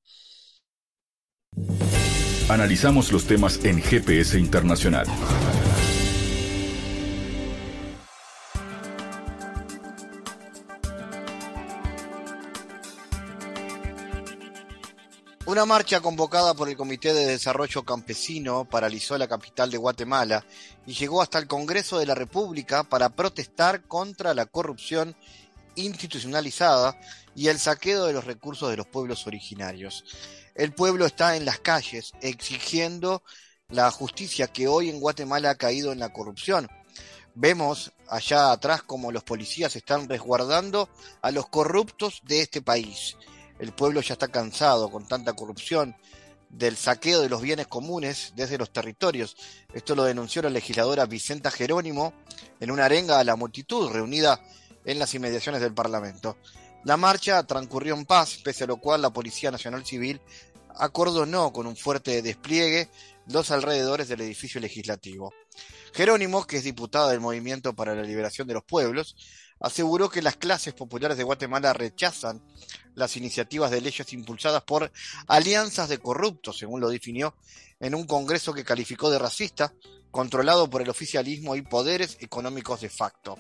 [2.49, 5.07] Analizamos los temas en GPS Internacional.
[15.47, 20.45] Una marcha convocada por el Comité de Desarrollo Campesino paralizó la capital de Guatemala
[20.87, 25.17] y llegó hasta el Congreso de la República para protestar contra la corrupción
[25.77, 26.99] institucionalizada
[27.35, 30.05] y el saqueo de los recursos de los pueblos originarios.
[30.55, 33.23] El pueblo está en las calles exigiendo
[33.69, 36.69] la justicia que hoy en Guatemala ha caído en la corrupción.
[37.35, 40.89] Vemos allá atrás como los policías están resguardando
[41.21, 43.17] a los corruptos de este país.
[43.59, 45.97] El pueblo ya está cansado con tanta corrupción,
[46.49, 49.37] del saqueo de los bienes comunes desde los territorios.
[49.73, 52.12] Esto lo denunció la legisladora Vicenta Jerónimo
[52.61, 54.41] en una arenga a la multitud reunida
[54.87, 56.38] en las inmediaciones del Parlamento.
[56.85, 60.20] La marcha transcurrió en paz, pese a lo cual la Policía Nacional Civil
[60.79, 62.88] acordonó con un fuerte despliegue
[63.27, 65.35] los alrededores del edificio legislativo.
[65.92, 69.16] Jerónimo, que es diputada del Movimiento para la Liberación de los Pueblos,
[69.59, 72.42] aseguró que las clases populares de Guatemala rechazan
[72.94, 74.92] las iniciativas de leyes impulsadas por
[75.27, 77.35] alianzas de corruptos, según lo definió
[77.81, 79.72] en un congreso que calificó de racista,
[80.11, 83.37] controlado por el oficialismo y poderes económicos de facto.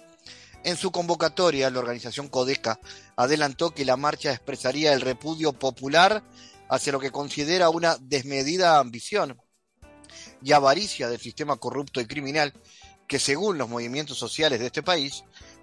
[0.66, 2.80] En su convocatoria, la organización Codeca
[3.14, 6.24] adelantó que la marcha expresaría el repudio popular
[6.68, 9.40] hacia lo que considera una desmedida ambición
[10.42, 12.52] y avaricia del sistema corrupto y criminal
[13.06, 15.22] que, según los movimientos sociales de este país,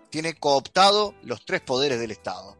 [0.09, 2.55] tiene cooptado los tres poderes del Estado.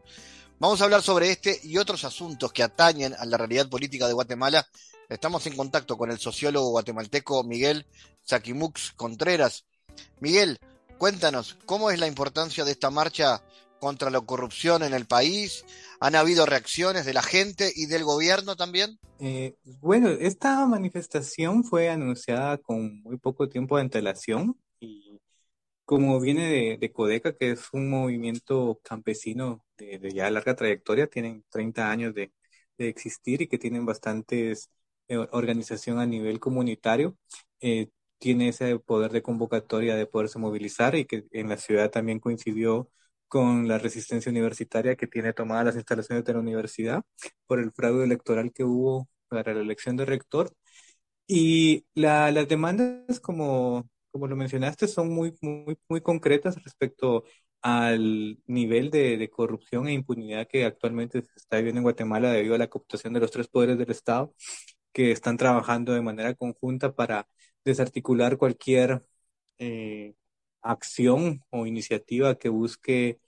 [0.58, 4.12] Vamos a hablar sobre este y otros asuntos que atañen a la realidad política de
[4.12, 4.68] Guatemala.
[5.08, 7.86] Estamos en contacto con el sociólogo guatemalteco Miguel
[8.22, 9.64] Saquimux Contreras.
[10.20, 10.60] Miguel,
[10.98, 13.42] Cuéntanos, ¿cómo es la importancia de esta marcha
[13.80, 15.64] contra la corrupción en el país?
[16.00, 18.98] ¿Han habido reacciones de la gente y del gobierno también?
[19.18, 25.20] Eh, bueno, esta manifestación fue anunciada con muy poco tiempo de antelación y
[25.84, 31.90] como viene de, Codeca, que es un movimiento campesino de, ya larga trayectoria, tienen 30
[31.90, 32.32] años de,
[32.78, 34.70] existir y que tienen bastantes
[35.08, 37.16] eh, organización a nivel comunitario.
[37.60, 42.20] Eh, tiene ese poder de convocatoria de poderse movilizar y que en la ciudad también
[42.20, 42.90] coincidió
[43.28, 47.02] con la resistencia universitaria que tiene tomadas las instalaciones de la universidad
[47.46, 50.52] por el fraude electoral que hubo para la elección de rector.
[51.26, 57.24] Y la, las demandas, como, como lo mencionaste, son muy, muy, muy concretas respecto
[57.62, 62.54] al nivel de, de, corrupción e impunidad que actualmente se está viviendo en Guatemala debido
[62.54, 64.34] a la cooptación de los tres poderes del Estado
[64.94, 67.28] que están trabajando de manera conjunta para
[67.64, 69.02] desarticular cualquier
[69.58, 70.14] eh,
[70.62, 73.20] acción o iniciativa que busque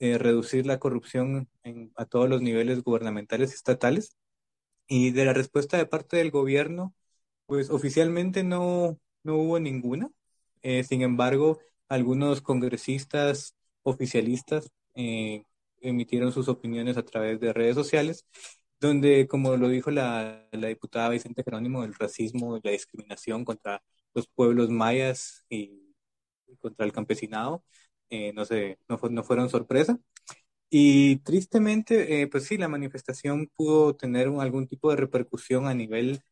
[0.00, 1.48] eh, reducir la corrupción
[1.96, 4.16] a todos los niveles gubernamentales y estatales.
[4.88, 6.94] Y de la respuesta de parte del gobierno,
[7.46, 10.10] pues oficialmente no, no hubo ninguna.
[10.62, 14.72] Eh, sin embargo, algunos congresistas oficialistas
[15.80, 18.26] emitieron sus opiniones a través de redes sociales,
[18.80, 23.82] donde, como lo dijo la, la diputada Vicente Jerónimo, el racismo la discriminación contra
[24.14, 25.94] los pueblos mayas y
[26.60, 27.64] contra el campesinado
[28.10, 29.98] eh, no, sé, no, no, fueron sorpresa.
[30.70, 36.22] Y tristemente, eh, pues sí, la manifestación pudo tener algún tipo de repercusión a nivel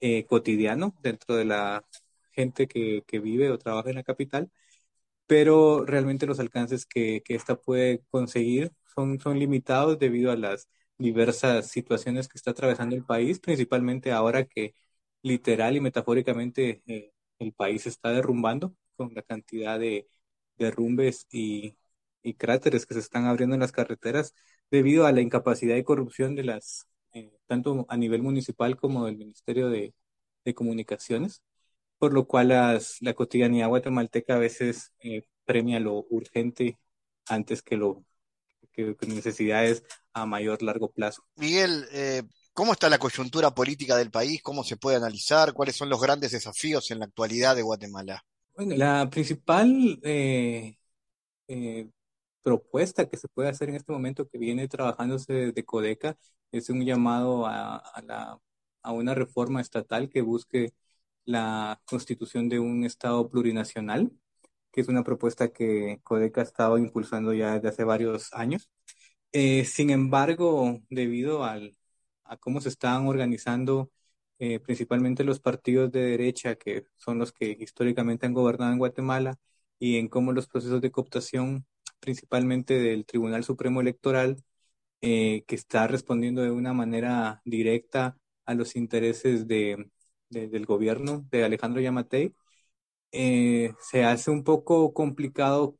[0.00, 1.84] eh, cotidiano dentro de la
[2.32, 4.50] gente que, que, vive o trabaja en la capital,
[5.26, 10.68] pero realmente los alcances que, que esta puede conseguir son, son limitados debido a las
[10.98, 14.74] diversas situaciones que está atravesando el país, principalmente ahora que
[15.22, 16.82] literal y metafóricamente
[17.38, 20.08] el país está derrumbando con la cantidad de
[20.56, 21.76] derrumbes y,
[22.22, 24.34] y, cráteres que se están abriendo en las carreteras
[24.70, 29.16] debido a la incapacidad y corrupción de las, eh, tanto a nivel municipal como del
[29.16, 29.94] Ministerio de,
[30.44, 31.42] de Comunicaciones,
[31.98, 36.78] por lo cual la cotidianidad guatemalteca a veces eh, premia lo urgente
[37.26, 38.04] antes que lo
[38.76, 41.24] que, necesidades a mayor largo plazo.
[41.36, 44.42] Miguel, eh, ¿cómo está la coyuntura política del país?
[44.42, 45.52] ¿Cómo se puede analizar?
[45.52, 48.24] ¿Cuáles son los grandes desafíos en la actualidad de Guatemala?
[48.54, 50.76] Bueno, la principal eh,
[51.48, 51.88] eh,
[52.42, 56.16] propuesta que se puede hacer en este momento que viene trabajándose desde Codeca
[56.52, 58.38] es un llamado a, la,
[58.82, 60.72] a una reforma estatal que busque
[61.24, 64.12] la constitución de un Estado plurinacional,
[64.76, 68.70] que es una propuesta que Codeca ha estado impulsando ya desde hace varios años.
[69.32, 71.60] Eh, sin embargo, debido a
[72.40, 73.90] cómo se están organizando
[74.38, 79.38] eh, principalmente los partidos de derecha, que son los que históricamente han gobernado en Guatemala,
[79.78, 81.66] y en cómo los procesos de cooptación,
[82.00, 84.42] principalmente del Tribunal Supremo Electoral,
[85.00, 89.90] eh, que está respondiendo de una manera directa a los intereses de,
[90.30, 92.34] del gobierno de Alejandro Yamatei,
[93.16, 95.76] eh, se hace un poco complicado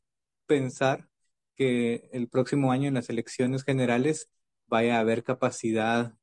[0.47, 1.09] pensar
[1.57, 4.29] que el próximo año en las elecciones generales
[4.67, 6.15] vaya a haber capacidad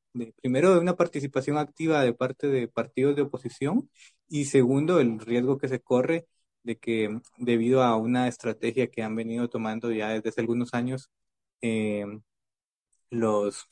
[0.42, 3.90] primero, de una participación activa de parte de partidos de oposición
[4.28, 6.26] y segundo, el riesgo que se corre
[6.62, 11.10] de que debido a una estrategia que han venido tomando ya desde hace algunos años,
[11.62, 12.04] eh,
[13.10, 13.66] los,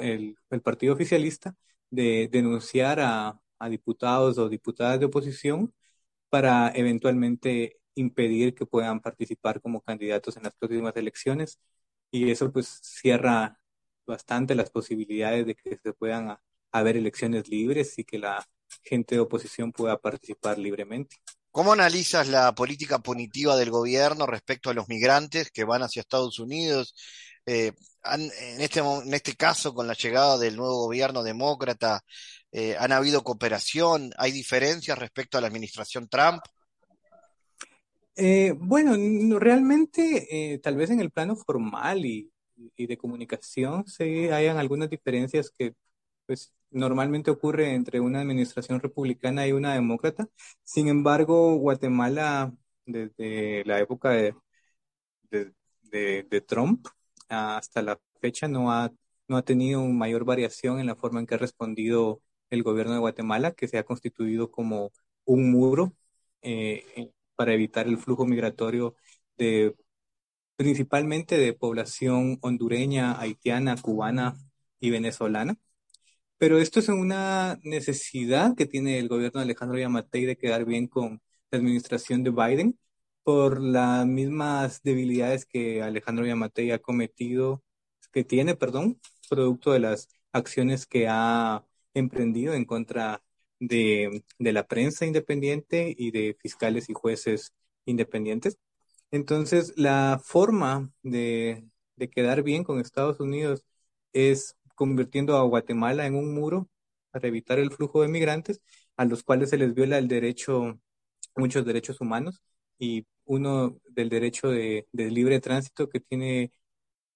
[0.00, 1.56] el, partido oficialista
[1.90, 5.74] de denunciar a, a diputados o diputadas de oposición
[6.36, 11.58] para eventualmente impedir que puedan participar como candidatos en las próximas elecciones
[12.10, 13.58] y eso pues cierra
[14.06, 16.36] bastante las posibilidades de que se puedan
[16.72, 18.46] haber elecciones libres y que la
[18.82, 21.16] gente de oposición pueda participar libremente.
[21.50, 26.38] ¿Cómo analizas la política punitiva del gobierno respecto a los migrantes que van hacia Estados
[26.38, 26.94] Unidos?
[27.46, 27.72] Eh,
[28.04, 32.02] en, este, en este caso, con la llegada del nuevo gobierno demócrata,
[32.58, 34.14] eh, ¿han habido cooperación?
[34.16, 36.40] ¿Hay diferencias respecto a la administración Trump?
[38.16, 38.96] Eh, bueno,
[39.38, 42.32] realmente, tal vez en el plano formal y,
[42.78, 45.74] de comunicación sí hayan algunas diferencias que
[46.24, 50.26] pues normalmente ocurre entre una administración republicana y una demócrata.
[50.62, 52.54] Sin embargo, Guatemala
[52.86, 54.34] desde la época de,
[55.90, 56.86] de, Trump
[57.28, 58.90] hasta la fecha no ha,
[59.28, 63.00] no ha tenido mayor variación en la forma en que ha respondido el gobierno de
[63.00, 64.92] Guatemala, que se ha constituido como
[65.24, 65.94] un muro
[66.42, 68.96] eh, para evitar el flujo migratorio
[69.36, 69.76] de
[70.56, 74.36] principalmente de población hondureña, haitiana, cubana
[74.80, 75.56] y venezolana.
[76.38, 80.86] Pero esto es una necesidad que tiene el gobierno de Alejandro Yamatei de quedar bien
[80.86, 82.78] con la administración de Biden
[83.22, 87.62] por las mismas debilidades que Alejandro Yamatei ha cometido,
[88.12, 91.64] que tiene, perdón, producto de las acciones que ha
[91.98, 93.22] emprendido en contra
[93.60, 97.52] de, de la prensa independiente y de fiscales y jueces
[97.86, 98.58] independientes.
[99.10, 101.68] Entonces, la forma de,
[102.12, 103.64] quedar bien con Estados Unidos
[104.12, 106.68] es convirtiendo a Guatemala en un muro
[107.10, 108.60] para evitar el flujo de migrantes
[108.96, 110.78] a los cuales se les viola el derecho,
[111.36, 112.42] muchos derechos humanos
[112.78, 116.52] y uno del derecho de, libre tránsito que tiene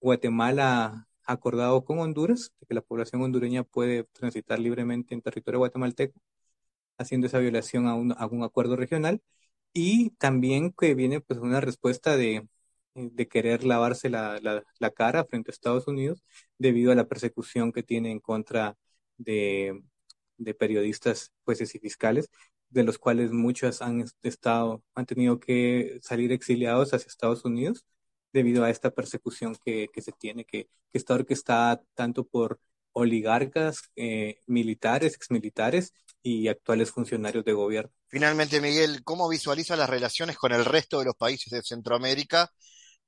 [0.00, 6.20] Guatemala acordado con Honduras, que la población hondureña puede transitar libremente en territorio guatemalteco,
[6.98, 9.22] haciendo esa violación a un, acuerdo regional.
[9.72, 12.48] Y también que viene pues una respuesta de,
[13.30, 14.40] querer lavarse la,
[14.78, 16.24] la, cara frente a Estados Unidos
[16.58, 18.76] debido a la persecución que tiene en contra
[19.16, 19.82] de,
[20.38, 22.30] de periodistas, jueces y fiscales
[22.70, 27.84] de los cuales muchos han estado, han tenido que salir exiliados hacia Estados Unidos
[28.32, 32.60] debido a esta persecución que, se tiene, que, que está orquestada tanto por
[32.92, 37.92] oligarcas, eh, militares, exmilitares y actuales funcionarios de gobierno.
[38.08, 42.50] Finalmente, Miguel, ¿cómo visualiza las relaciones con el resto de los países de Centroamérica,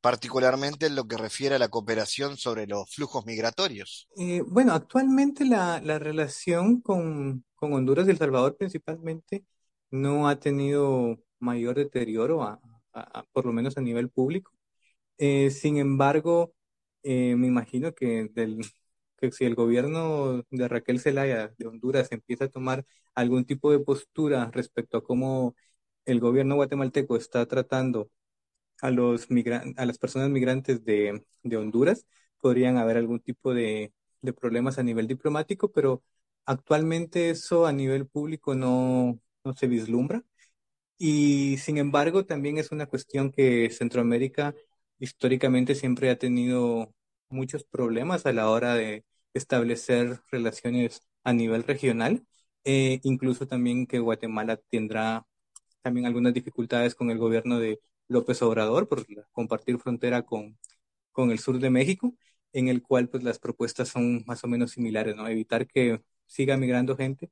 [0.01, 4.09] particularmente en lo que refiere a la cooperación sobre los flujos migratorios?
[4.17, 9.45] Eh, bueno, actualmente la, relación con, Honduras y El Salvador principalmente
[9.91, 12.61] no ha tenido mayor deterioro,
[13.33, 14.53] por lo menos a nivel público.
[15.19, 16.55] Eh, sin embargo,
[17.05, 18.65] me imagino que del,
[19.33, 24.51] si el gobierno de Raquel Zelaya de Honduras empieza a tomar algún tipo de postura
[24.53, 25.55] respecto a cómo
[26.07, 28.11] el gobierno guatemalteco está tratando
[28.83, 29.29] a los
[29.77, 31.25] a las personas migrantes de,
[31.57, 32.07] Honduras,
[32.41, 33.93] podrían haber algún tipo de,
[34.41, 36.03] problemas a nivel diplomático, pero
[36.47, 40.25] actualmente eso a nivel público no, no se vislumbra.
[40.99, 44.55] Y sin embargo, también es una cuestión que Centroamérica
[45.03, 46.95] históricamente siempre ha tenido
[47.29, 52.25] muchos problemas a la hora de establecer relaciones a nivel regional,
[52.65, 55.27] eh, incluso también que Guatemala tendrá
[55.83, 60.59] también algunas dificultades con el gobierno de López Obrador por compartir frontera con,
[61.13, 62.15] con el sur de México,
[62.53, 65.29] en el cual pues las propuestas son más o menos similares, ¿no?
[65.29, 67.31] Evitar que siga migrando gente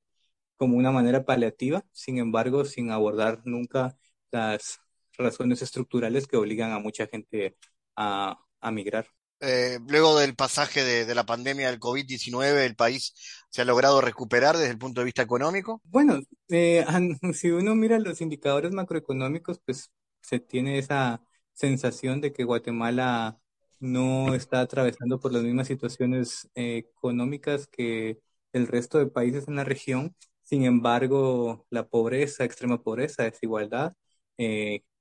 [0.56, 3.96] como una manera paliativa, sin embargo, sin abordar nunca
[4.30, 4.80] las
[5.20, 7.56] razones estructurales que obligan a mucha gente
[7.96, 9.06] a, a migrar.
[9.42, 13.14] Eh, luego del pasaje de, la pandemia del COVID-19, el país
[13.48, 15.80] se ha logrado recuperar desde el punto de vista económico?
[15.85, 16.85] Bueno, eh,
[17.33, 21.22] si uno mira los indicadores macroeconómicos, pues se tiene esa
[21.54, 23.38] sensación de que Guatemala
[23.78, 28.20] no está atravesando por las mismas situaciones eh, económicas que
[28.52, 30.14] el resto de países en la región.
[30.42, 33.94] Sin embargo, la pobreza, extrema pobreza, desigualdad,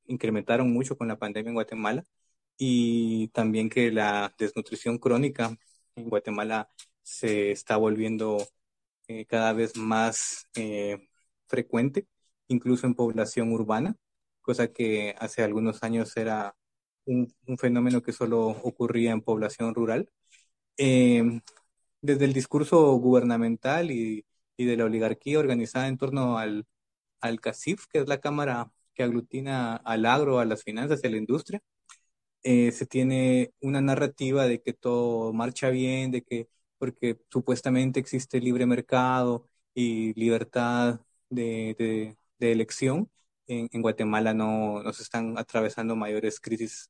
[0.10, 2.04] incrementaron mucho con la pandemia en Guatemala
[2.58, 5.58] y también que la desnutrición crónica
[5.96, 6.70] en Guatemala
[7.04, 8.48] se está volviendo
[9.08, 11.10] eh, cada vez más eh,
[11.48, 12.08] frecuente,
[12.48, 13.96] incluso en población urbana,
[14.42, 16.56] cosa que hace algunos años era
[17.06, 20.10] un, fenómeno que solo ocurría en población rural.
[20.78, 21.42] Em,
[22.02, 24.26] desde el discurso gubernamental y,
[24.58, 26.68] y, de la oligarquía organizada en torno al,
[27.22, 31.12] al CACIF, que es la cámara que aglutina al agro, a las finanzas y a
[31.12, 31.62] la industria,
[32.44, 38.42] eh, se tiene una narrativa de que todo marcha bien, de que porque supuestamente existe
[38.42, 43.10] libre mercado y libertad de, elección,
[43.48, 46.90] en, Guatemala no, se están atravesando mayores crisis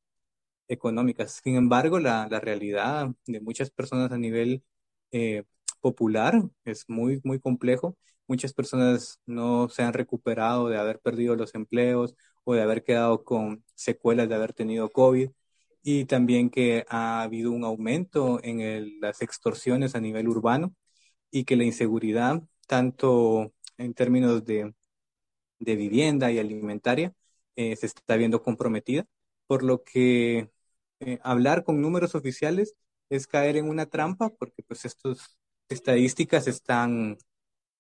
[0.67, 1.41] económicas.
[1.43, 4.63] Sin embargo, la, realidad de muchas personas a nivel
[5.11, 5.43] eh,
[5.81, 7.97] popular es muy, muy complejo.
[8.29, 13.23] Muchas personas no se han recuperado de haber perdido los empleos o de haber quedado
[13.23, 15.31] con secuelas de haber tenido COVID
[15.81, 20.75] y también que ha habido un aumento en las extorsiones a nivel urbano
[21.31, 24.75] y que la inseguridad, tanto en términos de,
[25.59, 27.13] vivienda y alimentaria,
[27.55, 29.05] eh, se está viendo comprometida,
[29.47, 30.51] por lo que
[30.99, 32.75] eh, hablar con números oficiales
[33.09, 35.39] es caer en una trampa, porque pues estas
[35.69, 37.17] estadísticas están,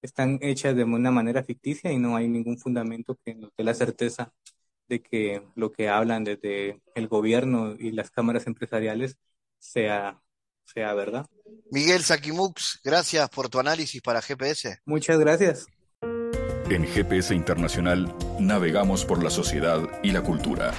[0.01, 3.73] están hechas de una manera ficticia y no hay ningún fundamento que nos dé la
[3.73, 4.31] certeza
[4.87, 9.17] de que lo que hablan desde el gobierno y las cámaras empresariales
[9.59, 10.21] sea,
[10.65, 11.27] sea verdad.
[11.71, 14.79] Miguel Sakimux, gracias por tu análisis para GPS.
[14.85, 15.67] Muchas gracias.
[16.69, 20.73] En GPS Internacional navegamos por la sociedad y la cultura.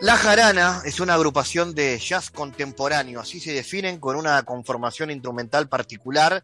[0.00, 5.68] La Jarana es una agrupación de jazz contemporáneo, así se definen con una conformación instrumental
[5.68, 6.42] particular,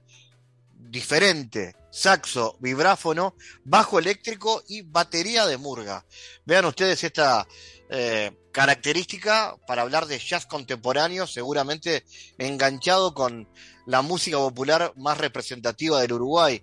[0.75, 6.05] diferente, saxo, vibráfono, bajo eléctrico y batería de murga.
[6.45, 7.49] Vean ustedes esta
[7.89, 12.05] eh, característica para hablar de jazz contemporáneo, seguramente
[12.37, 13.49] enganchado con
[13.87, 16.63] la música popular más representativa del Uruguay.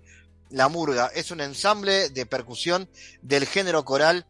[0.50, 2.88] La murga es un ensamble de percusión
[3.20, 4.26] del género coral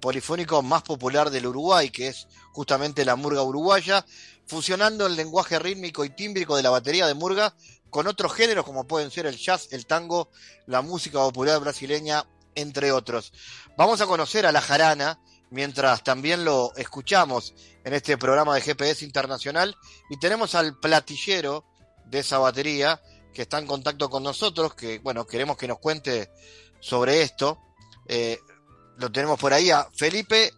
[0.00, 4.04] polifónico más popular del Uruguay, que es justamente la murga uruguaya,
[4.46, 7.54] fusionando el lenguaje rítmico y tímbrico de la batería de murga
[7.90, 10.30] con otros géneros como pueden ser el jazz, el tango,
[10.66, 13.32] la música popular brasileña, entre otros.
[13.76, 15.20] Vamos a conocer a la jarana
[15.50, 19.76] mientras también lo escuchamos en este programa de GPS Internacional
[20.10, 21.64] y tenemos al platillero
[22.06, 23.00] de esa batería
[23.32, 26.30] que está en contacto con nosotros, que bueno, queremos que nos cuente
[26.80, 27.58] sobre esto.
[28.08, 28.38] Eh,
[28.98, 30.52] Lo tenemos por ahí a Felipe.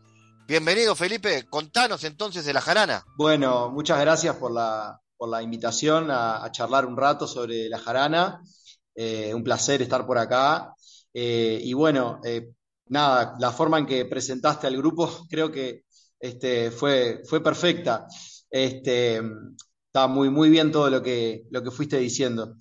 [0.47, 1.47] Bienvenido, Felipe.
[1.51, 3.05] Contanos entonces de la jarana.
[3.17, 8.41] Bueno, muchas gracias por la, por la invitación a, charlar un rato sobre la jarana.
[8.95, 10.73] Eh, un placer estar por acá.
[11.13, 12.53] Eh, y bueno, eh,
[12.87, 15.83] nada, la forma en que presentaste al grupo creo que
[16.21, 18.07] este, fue, fue perfecta.
[18.49, 19.21] Este,
[19.87, 22.55] está muy, muy bien todo lo que, lo que fuiste diciendo.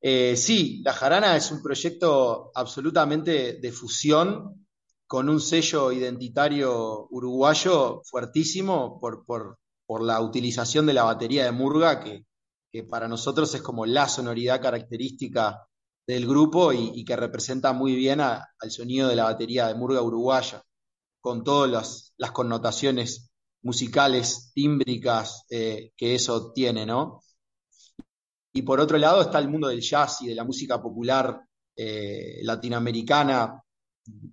[0.00, 4.63] sí, La Jarana es un proyecto absolutamente de fusión
[5.06, 9.58] con un sello identitario uruguayo fuertísimo por,
[10.02, 12.24] la utilización de la batería de Murga, que,
[12.88, 15.68] para nosotros es como la sonoridad característica
[16.06, 20.62] del grupo y, que representa muy bien al sonido de la batería de Murga uruguaya,
[21.20, 23.30] con todas las, connotaciones
[23.62, 27.20] musicales, tímbricas eh, que eso tiene, ¿no?
[28.52, 31.40] Y por otro lado está el mundo del jazz y de la música popular
[31.76, 33.63] eh, latinoamericana,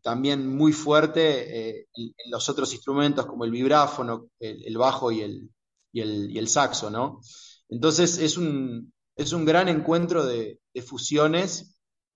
[0.02, 5.50] también muy fuerte eh, en, los otros instrumentos como el vibráfono, el, bajo y el,
[5.94, 7.22] y el, saxo, ¿no?
[7.70, 11.76] Entonces es un, es un gran encuentro de, fusiones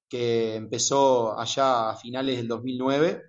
[0.10, 3.22] que empezó allá a finales del 2009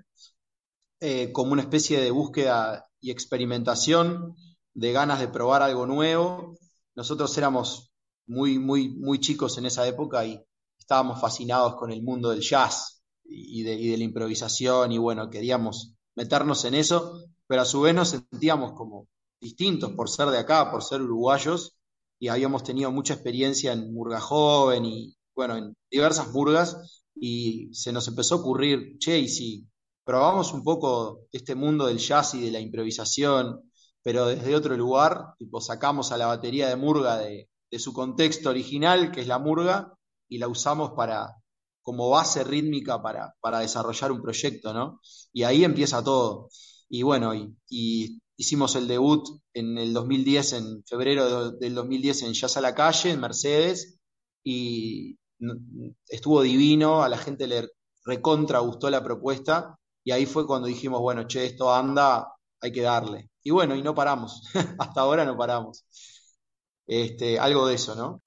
[1.01, 4.37] eh, como una especie de búsqueda y experimentación
[4.74, 6.57] de ganas de probar algo nuevo.
[6.95, 7.93] Nosotros éramos
[8.27, 10.41] muy, muy, muy chicos en esa época y
[10.79, 12.95] estábamos fascinados con el mundo del jazz,
[13.29, 18.11] y de, la improvisación y bueno, queríamos meternos en eso, pero a su vez nos
[18.11, 19.09] sentíamos como
[19.41, 21.77] distintos por ser de acá, por ser uruguayos
[22.18, 27.93] y habíamos tenido mucha experiencia en Murga Joven y bueno, en diversas murgas y se
[27.93, 29.66] nos empezó a ocurrir, che, y si
[30.05, 33.70] probamos un poco este mundo del jazz y de la improvisación,
[34.03, 38.51] pero desde otro lugar, tipo sacamos a la batería de Murga de, de su contexto
[38.51, 39.93] original, que es la Murga,
[40.29, 41.37] y la usamos para,
[41.87, 45.01] como base rítmica para, para desarrollar un proyecto, ¿no?
[45.32, 46.49] Y ahí empieza todo.
[46.89, 47.32] Y bueno,
[47.68, 49.24] y, hicimos el debut
[49.55, 54.01] en el 2010, en febrero del 2010 en Jazz a la Calle, en Mercedes,
[54.43, 55.16] y
[56.09, 57.68] estuvo divino, a la gente le
[58.05, 62.26] recontra gustó la propuesta, y ahí fue cuando dijimos, bueno, che, esto anda,
[62.61, 63.30] hay que darle.
[63.45, 64.43] Y bueno, y no paramos,
[64.80, 65.84] hasta ahora no paramos.
[66.87, 68.22] Este, algo de eso, ¿no?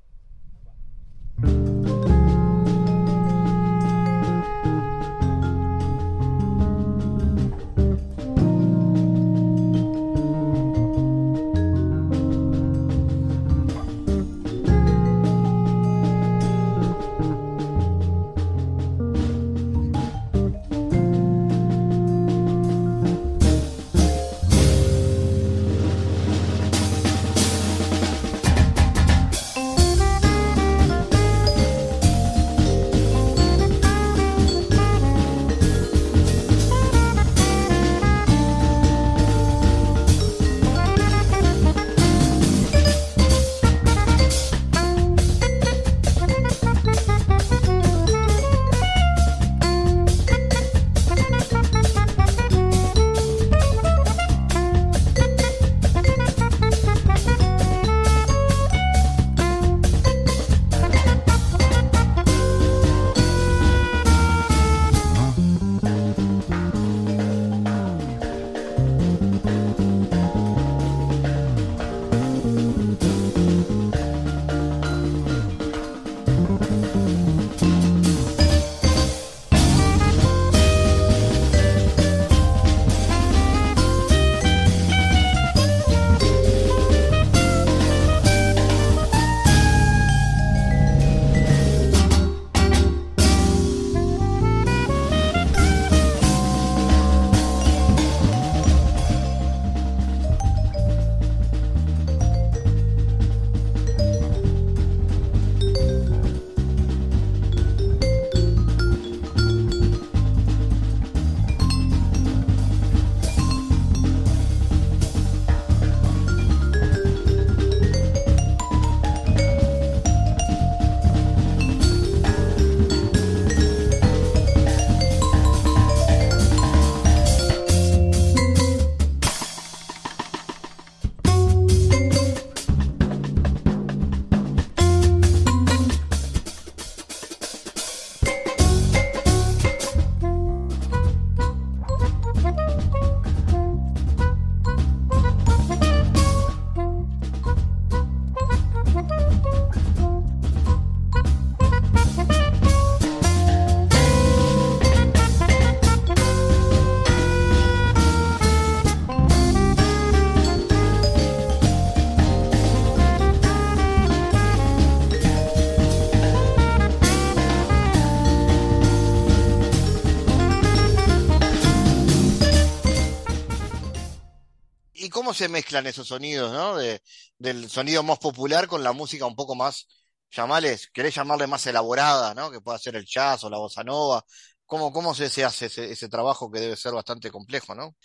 [175.29, 176.75] Cómo se mezclan esos sonidos, ¿no?
[176.75, 177.03] De,
[177.37, 179.87] del sonido más popular con la música un poco más,
[180.31, 182.49] llamales, querés llamarle más elaborada, ¿no?
[182.49, 184.25] Que pueda ser el jazz o la bossa nova.
[184.65, 187.95] ¿Cómo, cómo se, hace ese, trabajo que debe ser bastante complejo, ¿no?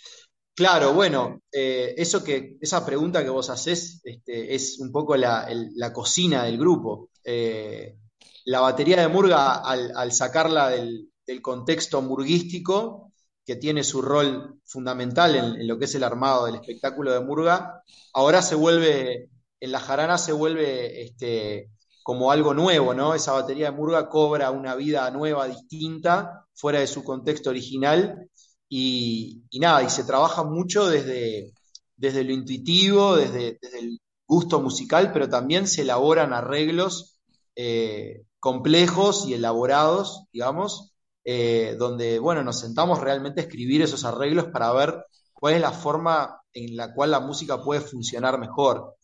[0.53, 5.47] Claro, bueno, eh, eso que, esa pregunta que vos haces este, es un poco la,
[5.95, 7.09] cocina del grupo.
[7.23, 7.97] Eh,
[8.45, 13.04] la batería de Murga, al, al sacarla del, del contexto murguístico,
[13.45, 17.83] que tiene su rol fundamental en, lo que es el armado del espectáculo de Murga,
[18.13, 19.29] ahora se vuelve,
[19.59, 21.69] en la jarana se vuelve este,
[22.03, 23.13] como algo nuevo, ¿no?
[23.13, 28.29] Esa batería de Murga cobra una vida nueva, distinta, fuera de su contexto original
[28.67, 31.53] y, y nada, y se trabaja mucho desde,
[31.95, 37.19] desde lo intuitivo, desde, desde el gusto musical, pero también se elaboran arreglos
[37.55, 40.94] eh, complejos y elaborados, digamos,
[41.25, 45.03] eh, donde, bueno, nos sentamos realmente a escribir esos arreglos para ver
[45.33, 48.95] cuál es la forma en la cual la música puede funcionar mejor.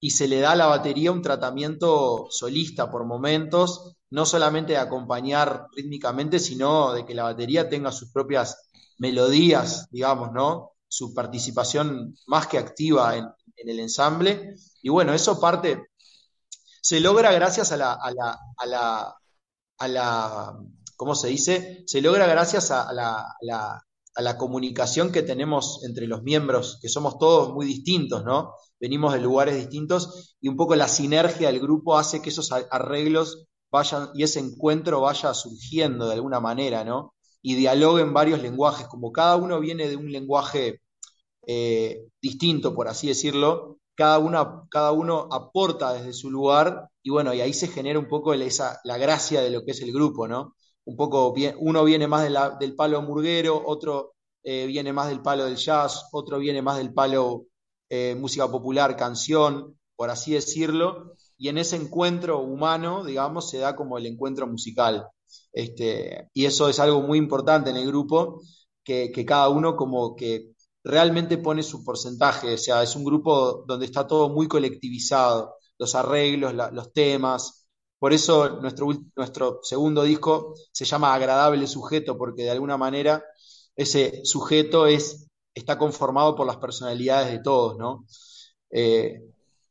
[0.00, 4.78] Y se le da a la batería un tratamiento solista por momentos, no solamente de
[4.78, 10.72] acompañar rítmicamente, sino de que la batería tenga sus propias melodías, digamos, ¿no?
[10.88, 13.26] Su participación más que activa en,
[13.56, 14.56] el ensamble.
[14.82, 15.88] Y bueno, eso parte,
[16.80, 19.14] se logra gracias a la,
[20.98, 21.84] ¿cómo se dice?
[21.86, 27.64] Se logra gracias a, la comunicación que tenemos entre los miembros, que somos todos muy
[27.66, 28.52] distintos, ¿no?
[28.80, 33.46] Venimos de lugares distintos y un poco la sinergia del grupo hace que esos arreglos
[33.70, 37.14] vayan y ese encuentro vaya surgiendo de alguna manera, ¿no?
[37.42, 40.80] Y dialoguen varios lenguajes, como cada uno viene de un lenguaje
[41.46, 47.32] eh, distinto, por así decirlo, cada uno, cada uno aporta desde su lugar y bueno,
[47.34, 50.26] y ahí se genera un poco esa, la gracia de lo que es el grupo,
[50.26, 50.54] ¿no?
[50.88, 55.56] Un poco, uno viene más del palo murguero, otro eh, viene más del palo del
[55.56, 57.44] jazz, otro viene más del palo
[57.90, 63.76] eh, música popular, canción, por así decirlo, y en ese encuentro humano, digamos, se da
[63.76, 65.06] como el encuentro musical.
[65.52, 68.40] Este, y eso es algo muy importante en el grupo,
[68.82, 73.62] que, que cada uno como que realmente pone su porcentaje, o sea, es un grupo
[73.66, 77.57] donde está todo muy colectivizado, los arreglos, los temas.
[77.98, 83.24] Por eso nuestro, nuestro segundo disco se llama Agradable Sujeto, porque de alguna manera
[83.74, 88.06] ese sujeto es, está conformado por las personalidades de todos, ¿no?
[88.70, 89.20] Eh,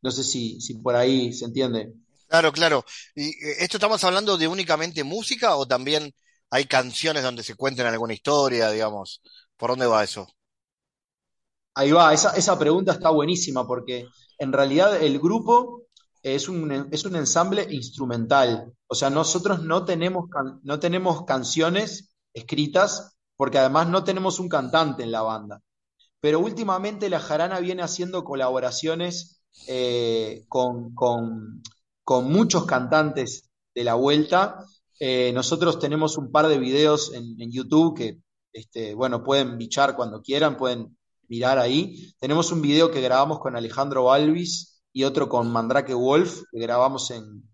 [0.02, 1.94] no sé si, si por ahí se entiende.
[2.28, 2.86] Claro, claro.
[3.16, 6.14] ¿Y eh, esto estamos hablando de únicamente música o también
[6.50, 9.22] hay canciones donde se cuenten alguna historia, digamos?
[9.56, 10.28] ¿Por dónde va eso?
[11.76, 14.06] Ahí va, esa, esa pregunta está buenísima porque
[14.38, 15.87] en realidad el grupo
[16.36, 18.74] es un, es un ensamble instrumental.
[18.88, 20.26] O sea, nosotros no tenemos,
[20.64, 25.62] no tenemos canciones escritas porque además no tenemos un cantante en la banda.
[26.20, 31.62] Pero últimamente la Jarana viene haciendo colaboraciones eh, con, con-
[32.04, 34.66] con muchos cantantes de la vuelta.
[35.00, 38.20] Eh, nosotros tenemos un par de videos en, en YouTube que,
[38.54, 40.98] este, bueno, pueden bichar cuando quieran, pueden
[41.28, 42.14] mirar ahí.
[42.20, 47.12] Tenemos un video que grabamos con Alejandro Balvis y otro con Mandrake Wolf, que grabamos,
[47.12, 47.48] en,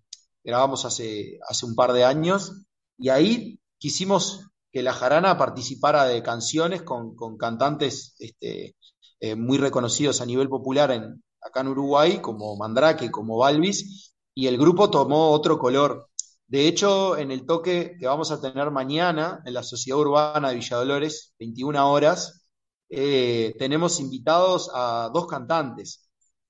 [0.46, 2.64] grabamos hace, hace un par de años.
[2.98, 8.78] Y ahí quisimos que la Jarana participara de canciones con, con cantantes este,
[9.20, 14.48] eh, muy reconocidos a nivel popular en, acá en Uruguay, como Mandrake, como Balvis, y
[14.48, 16.08] el grupo tomó otro color.
[16.48, 20.56] De hecho, en el toque que vamos a tener mañana en la Sociedad Urbana de
[20.56, 22.46] Villa Dolores, 21 horas,
[22.88, 26.03] eh, tenemos invitados a dos cantantes.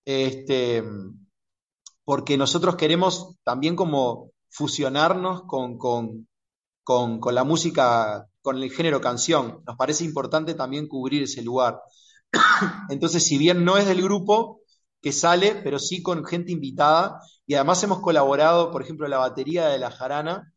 [0.05, 0.83] Este,
[2.03, 6.27] porque nosotros queremos también como fusionarnos con, con,
[6.83, 9.63] con, la música, con el género canción.
[9.65, 11.79] Nos parece importante también cubrir ese lugar.
[12.89, 14.61] Entonces, si bien no es del grupo
[15.01, 19.67] que sale, pero sí con gente invitada, y además hemos colaborado, por ejemplo, la batería
[19.67, 20.51] de La Jarana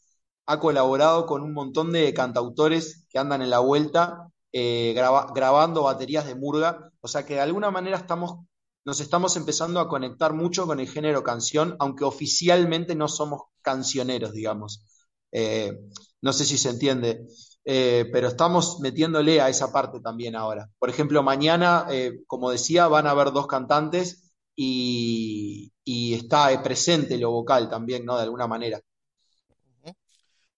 [0.46, 5.82] ha colaborado con un montón de cantautores que andan en la vuelta eh, graba- grabando
[5.84, 8.46] baterías de murga, o sea que de alguna manera estamos,
[8.86, 14.32] nos estamos empezando a conectar mucho con el género canción, aunque oficialmente no somos cancioneros,
[14.32, 14.84] digamos.
[15.32, 15.76] Eh,
[16.22, 17.26] no sé si se entiende.
[17.64, 20.70] Eh, pero estamos metiéndole a esa parte también ahora.
[20.78, 27.18] Por ejemplo, mañana, eh, como decía, van a haber dos cantantes y, y está presente
[27.18, 28.16] lo vocal también, ¿no?
[28.16, 28.80] De alguna manera.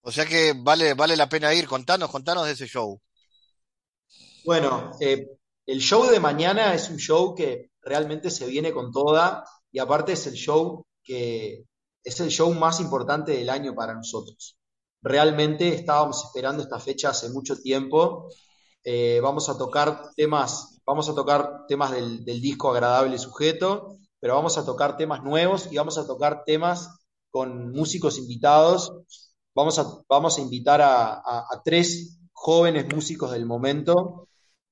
[0.03, 1.67] O sea que vale, vale la pena ir.
[1.67, 3.01] Contanos, contanos de ese show.
[4.45, 5.27] Bueno, eh,
[5.65, 10.13] el show de mañana es un show que realmente se viene con toda y aparte
[10.13, 11.65] es el show que
[12.05, 14.57] es el show más importante del año para nosotros.
[15.03, 18.29] Realmente estábamos esperando esta fecha hace mucho tiempo.
[18.85, 24.57] Eh, vamos a tocar temas vamos a tocar temas del, disco Agradable Sujeto, pero vamos
[24.57, 26.89] a tocar temas nuevos y vamos a tocar temas
[27.31, 28.91] con músicos invitados.
[29.55, 31.13] Vamos a, vamos a invitar a,
[31.63, 34.28] tres jóvenes músicos del momento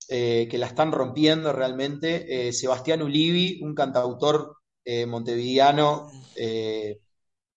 [0.09, 2.49] eh, que la están rompiendo realmente.
[2.49, 6.99] Eh, Sebastián Ulivi, un cantautor eh, montevideano, que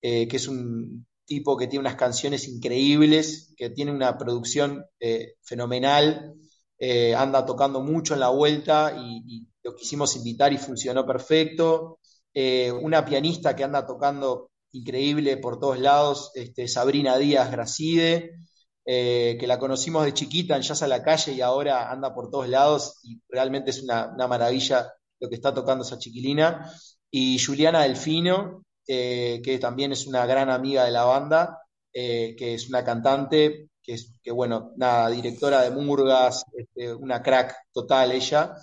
[0.01, 4.85] es un tipo que tiene unas canciones increíbles, que tiene una producción
[5.41, 6.35] fenomenal.
[6.79, 11.99] Eh, anda tocando mucho en la vuelta y, lo quisimos invitar y funcionó perfecto.
[12.33, 18.39] Eh, una pianista que anda tocando increíble por todos lados, este, Sabrina Díaz Gracide,
[18.91, 22.31] eh, que la conocimos de chiquita en Jazz a la Calle y ahora anda por
[22.31, 26.71] todos lados y realmente es una, maravilla lo que está tocando esa chiquilina.
[27.11, 31.59] Y Juliana Delfino, que también es una gran amiga de la banda,
[31.91, 33.69] que es una cantante
[34.21, 38.55] que, bueno, nada, directora de Murgas, este, una crack total ella,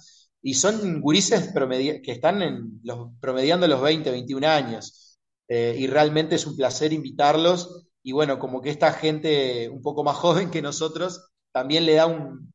[0.43, 5.19] y son gurises que están en los, promediando los 20, 21 años,
[5.49, 10.05] eh, y realmente es un placer invitarlos, y bueno, como que esta gente un poco
[10.05, 12.07] más joven que nosotros también le da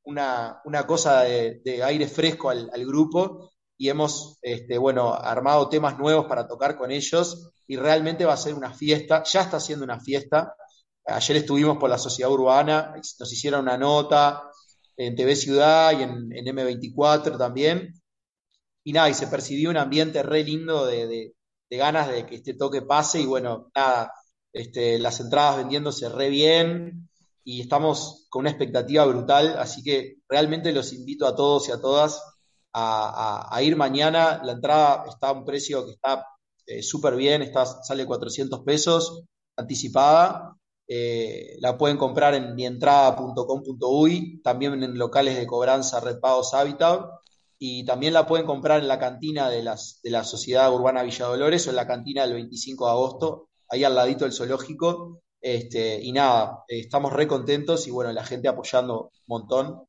[0.03, 6.47] una, cosa de, aire fresco al, grupo, y hemos, este, bueno, armado temas nuevos para
[6.47, 10.55] tocar con ellos, y realmente va a ser una fiesta, ya está siendo una fiesta,
[11.05, 14.43] Ayer estuvimos por la sociedad urbana, nos hicieron una nota
[14.95, 17.99] en TV Ciudad y en, M24 también.
[18.83, 21.33] Y nada, y se percibió un ambiente re lindo de,
[21.71, 23.21] ganas de que este toque pase.
[23.21, 24.13] Y bueno, nada,
[24.53, 27.09] este, las entradas vendiéndose re bien
[27.43, 29.57] y estamos con una expectativa brutal.
[29.57, 32.21] Así que realmente los invito a todos y a todas
[32.73, 34.41] a, ir mañana.
[34.43, 36.25] La entrada está a un precio que está
[36.65, 39.23] eh, súper bien, está, sale 400 pesos
[39.57, 40.55] anticipada
[40.93, 47.05] eh, la pueden comprar en mientrada.com.uy, también en locales de cobranza Red Pagos Habitat,
[47.57, 51.27] y también la pueden comprar en la cantina de, las, de la Sociedad Urbana Villa
[51.27, 55.21] Dolores o en la cantina del 25 de agosto, ahí al ladito del zoológico.
[55.41, 59.83] Este, y nada, eh, estamos re contentos y bueno, la gente apoyando un montón.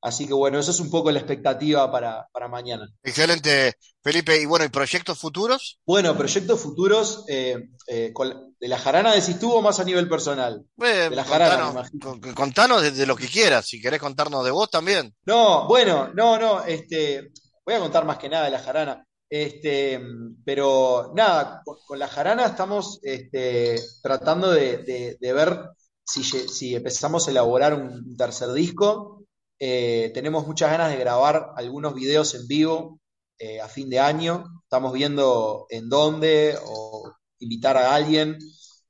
[0.00, 2.88] Así que bueno, eso es un poco la expectativa para, mañana.
[3.04, 4.40] Excelente, Felipe.
[4.40, 5.78] Y bueno, ¿y proyectos futuros?
[5.86, 8.12] Bueno, proyectos futuros, eh, eh,
[8.58, 10.64] de la jarana decís tú o más a nivel personal.
[10.76, 15.14] de la jarana, contanos, contanos de, lo que quieras, si querés contarnos de vos también.
[15.24, 17.30] No, bueno, no, no, este,
[17.64, 19.06] voy a contar más que nada de la jarana.
[19.34, 19.98] Este,
[20.44, 25.70] pero nada, con, la jarana estamos este, tratando de, ver
[26.04, 29.22] si, si empezamos a elaborar un tercer disco
[29.64, 32.98] eh, tenemos muchas ganas de grabar algunos videos en vivo
[33.38, 34.42] eh, a fin de año.
[34.64, 38.38] Estamos viendo en dónde o invitar a alguien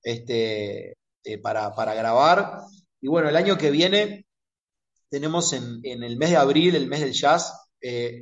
[0.02, 2.60] este, eh, para, grabar.
[3.02, 4.24] Y bueno, el año que viene
[5.10, 7.52] tenemos en, el mes de abril, el mes del jazz,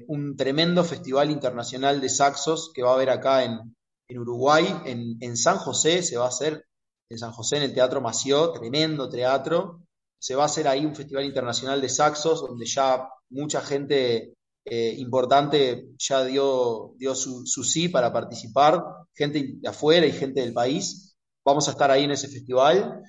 [0.09, 3.75] un tremendo festival internacional de saxos que va a haber acá en,
[4.19, 6.65] Uruguay, en, en, San José, se va a hacer
[7.09, 9.83] en San José, en el Teatro Mació, tremendo teatro
[10.21, 14.35] se va a hacer ahí un festival internacional de saxos, donde ya mucha gente
[14.67, 18.85] eh, importante ya dio, dio su, sí para participar,
[19.15, 21.17] gente de afuera y gente del país.
[21.43, 23.03] Vamos a estar ahí en ese festival.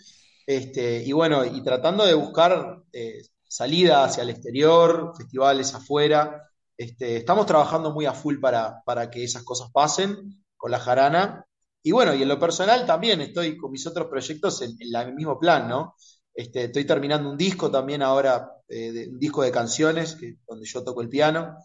[0.47, 3.22] Este, y bueno, y tratando de buscar eh,
[3.52, 6.49] salida hacia el exterior, festivales afuera.
[6.78, 11.45] Este, estamos trabajando muy a full para, para que esas cosas pasen con la jarana.
[11.84, 15.14] Y bueno, y en lo personal también estoy con mis otros proyectos en, en el
[15.16, 15.95] mismo plan, ¿no?
[16.34, 21.02] Este, estoy terminando un disco también ahora, eh, un disco de canciones, donde yo toco
[21.02, 21.58] el piano,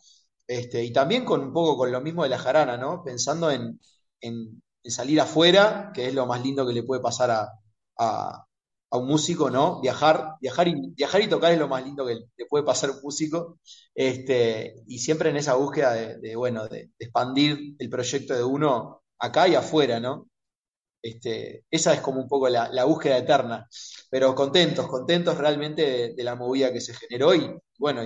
[0.45, 3.05] este, y también con un poco con lo mismo de la jarana, ¿no?
[3.05, 3.78] Pensando en,
[4.84, 7.30] salir afuera, que es lo más lindo que le puede pasar
[7.99, 8.47] a,
[8.91, 9.80] un músico, ¿no?
[9.80, 12.93] Viajar, viajar y, viajar y tocar es lo más lindo que le puede pasar a
[12.95, 13.59] un músico,
[13.95, 19.49] este, y siempre en esa búsqueda de, bueno, de expandir el proyecto de uno acá
[19.49, 20.28] y afuera, ¿no?
[21.03, 23.68] Este, esa es como un poco la, búsqueda eterna,
[24.11, 28.03] pero contentos, contentos realmente de, la movida que se generó y bueno,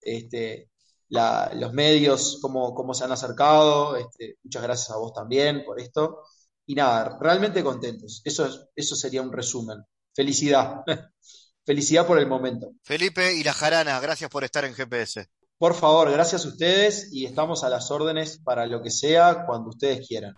[0.00, 0.70] este,
[1.08, 6.22] los medios, cómo, se han acercado, este, muchas gracias a vos también por esto
[6.66, 9.84] y nada, realmente contentos, eso, eso sería un resumen.
[10.14, 10.82] Felicidad,
[11.64, 12.72] felicidad por el momento.
[12.82, 15.28] Felipe y la Jarana, gracias por estar en GPS.
[15.58, 19.70] Por favor, gracias a ustedes y estamos a las órdenes para lo que sea cuando
[19.70, 20.34] ustedes quieran.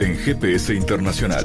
[0.00, 1.44] En GPS internacional.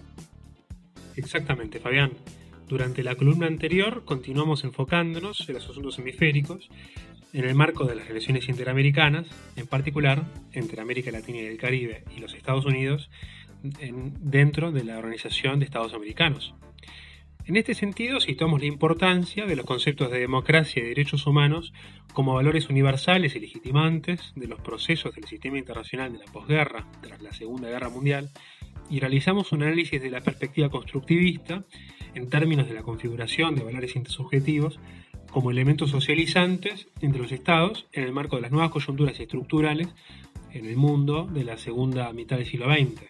[1.15, 2.11] Exactamente, Fabián.
[2.67, 6.69] Durante la columna anterior continuamos enfocándonos en los asuntos hemisféricos
[7.33, 12.03] en el marco de las relaciones interamericanas, en particular entre América Latina y el Caribe
[12.15, 13.09] y los Estados Unidos,
[13.61, 16.53] dentro de la Organización de Estados Americanos.
[17.45, 21.73] En este sentido, situamos la importancia de los conceptos de democracia y derechos humanos
[22.13, 27.21] como valores universales y legitimantes de los procesos del sistema internacional de la posguerra tras
[27.21, 28.29] la Segunda Guerra Mundial
[28.91, 31.63] y realizamos un análisis de la perspectiva constructivista
[32.13, 34.79] en términos de la configuración de valores intersubjetivos
[35.31, 39.87] como elementos socializantes entre los estados en el marco de las nuevas coyunturas estructurales
[40.51, 43.01] en el mundo de la segunda mitad del siglo XX.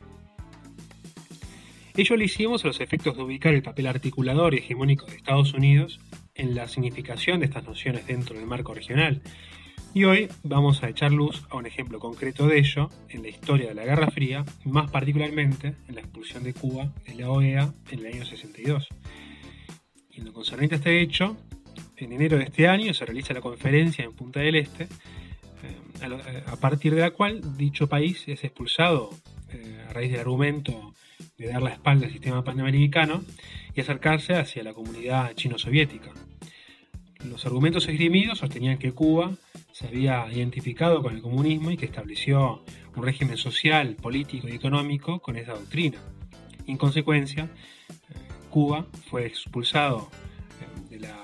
[1.98, 5.56] Ello lo hicimos a los efectos de ubicar el papel articulador y hegemónico de Estados
[5.56, 6.00] Unidos
[6.36, 9.24] en la significación de estas nociones dentro del marco regional
[9.94, 13.70] y hoy vamos a echar luz a un ejemplo concreto de ello en la historia
[13.70, 18.00] de la Guerra Fría, más particularmente en la expulsión de Cuba de la OEA en
[18.00, 18.88] el año 62.
[20.12, 21.38] Y en lo concerniente a este hecho,
[21.98, 26.56] en enero de este año se realiza la conferencia en Punta del Este, eh, a
[26.56, 29.10] partir de la cual dicho país es expulsado
[29.52, 30.94] eh, a raíz del argumento
[31.38, 33.24] de dar la espalda al sistema panamericano
[33.76, 36.12] y acercarse hacia la comunidad chino-soviética.
[37.30, 39.32] Los argumentos esgrimidos sostenían que Cuba
[39.72, 42.64] se había identificado con el comunismo y que estableció
[42.96, 46.00] un régimen social, político y económico con esa doctrina.
[46.68, 47.50] En consecuencia,
[48.50, 50.10] Cuba fue expulsado
[50.62, 51.18] eh, de la,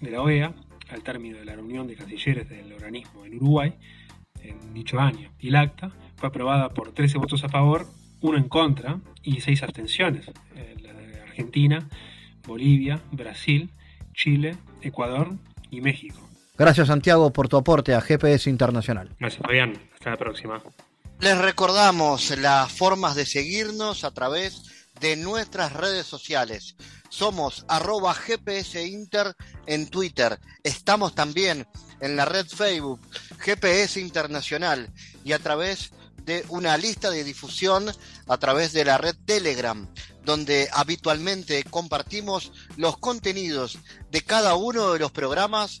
[0.00, 0.54] de la OEA
[0.90, 3.74] al término de la reunión de cancilleres del organismo en Uruguay
[4.42, 5.30] en dicho año.
[5.38, 7.86] Y el acta fue aprobada por 13 votos a favor,
[8.20, 10.30] uno en contra y 6 abstenciones.
[10.54, 11.88] Eh, la de Argentina,
[12.46, 13.70] Bolivia, Brasil,
[14.14, 15.34] Chile, Ecuador
[15.70, 16.18] y México.
[16.58, 19.14] Gracias Santiago por tu aporte a GPS Internacional.
[19.18, 20.62] Gracias Fabián, hasta la próxima.
[21.20, 24.62] Les recordamos las formas de seguirnos a través
[25.00, 26.76] de nuestras redes sociales.
[27.08, 29.34] Somos arroba GPS Inter
[29.66, 30.38] en Twitter.
[30.62, 31.66] Estamos también
[32.00, 33.00] en la red Facebook
[33.38, 34.90] GPS Internacional
[35.24, 35.92] y a través
[36.24, 37.86] de una lista de difusión
[38.26, 39.88] a través de la red Telegram,
[40.26, 43.78] donde habitualmente compartimos los contenidos
[44.10, 45.80] de cada uno de los programas